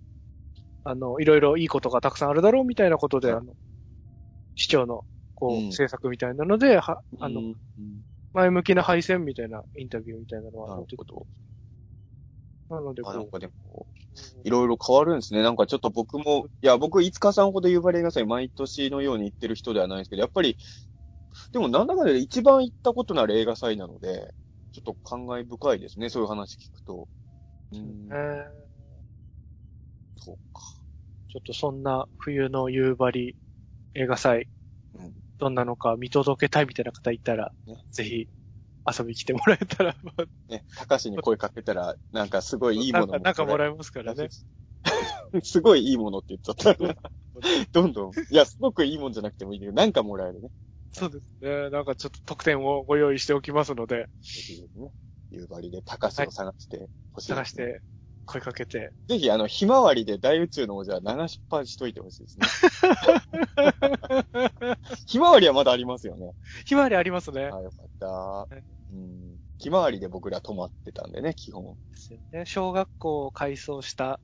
[0.84, 3.36] あの、いろいろいいことがたくさんあるだろうみたいなことで、はい。
[3.38, 3.52] あの、
[4.56, 5.04] 市長の、
[5.34, 5.66] こう、うん。
[5.66, 7.46] 政策みたいなので、は、あの、うん。
[7.78, 8.02] うん
[8.34, 11.26] 前向きな配線みたいなインタビューみたいなのはな載ってるほど。
[12.73, 13.87] なので、こあ、なんう、かでも、
[14.45, 15.43] いろいろ変わるんですね。
[15.43, 20.59] なんかちょっと僕も、いや、僕、五日さんほど夕張映画祭毎年のように行ってる人ではないんですけど、やっぱり、
[21.53, 24.35] でもなんだかんだで一番行ったことのある映画祭なので、
[24.73, 26.11] ちょっと感慨深いですね。
[26.11, 27.09] そういう話聞くと。
[27.73, 28.62] うんえー
[30.16, 30.62] そうか。
[31.29, 33.37] ちょっとそんな冬の夕張
[33.95, 34.49] 映画祭、
[34.95, 38.29] うんどんなのか見届けたいみたいな方いたら、ねぜひ
[38.87, 44.28] 遊びに来てもらえたら、まあね、高橋に声かけたら、なんかすごいいいものなんかなんかもらええますからね。
[45.43, 46.97] すごいいいものって言っちゃった。
[47.72, 48.11] どんどん。
[48.11, 50.51] いや、すごくいいもんじゃなくてもいいけど、なんかもらえるね。
[50.93, 51.70] そうですね。
[51.70, 54.09] なんかちょっと特典をご用意しておきますので。
[55.30, 57.53] 夕張で高橋を探してほしい、探し。
[57.53, 57.80] て
[58.25, 58.93] 声かけて。
[59.09, 62.47] ぜひ、あの、ひまわりで大宇宙の王者は流しっぱしといてほしいですね。
[65.07, 66.33] ひまわりはまだありますよね。
[66.66, 67.51] ひまわりありますね。
[67.53, 68.62] あよかったい。
[68.93, 69.37] うん。
[69.59, 71.77] ひまわりで僕ら泊まってたんでね、基本。
[71.91, 72.45] ですよね。
[72.47, 74.20] 小学校を改装した、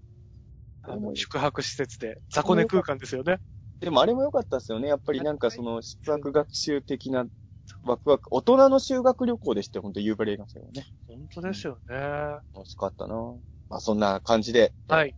[0.82, 3.38] あの、うん宿泊施設で、雑魚寝空間ですよね。
[3.80, 4.88] でもあれも良かったですよね。
[4.88, 7.26] やっぱりなんかその、宿泊学習的な
[7.82, 10.86] ワクワク、大人の修学旅行でして、ほんと夕張映画祭はね。
[11.06, 11.96] 本当ですよね。
[12.54, 13.14] 楽しかったな
[13.68, 15.14] まあそんな感じで、はい。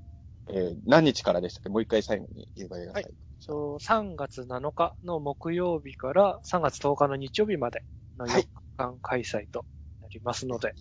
[0.50, 1.68] えー何日からでしたっけ？
[1.70, 3.14] もう一回最後に夕張映画祭。
[3.38, 7.84] そう3月7日の木曜日から3月10日の日曜日まで
[8.16, 9.64] の4はい日間開催と
[10.00, 10.74] なりますので、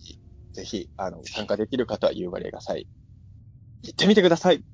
[0.52, 2.88] ぜひ、あの、参加できる方は夕張映画祭、
[3.82, 4.64] 行ってみてください。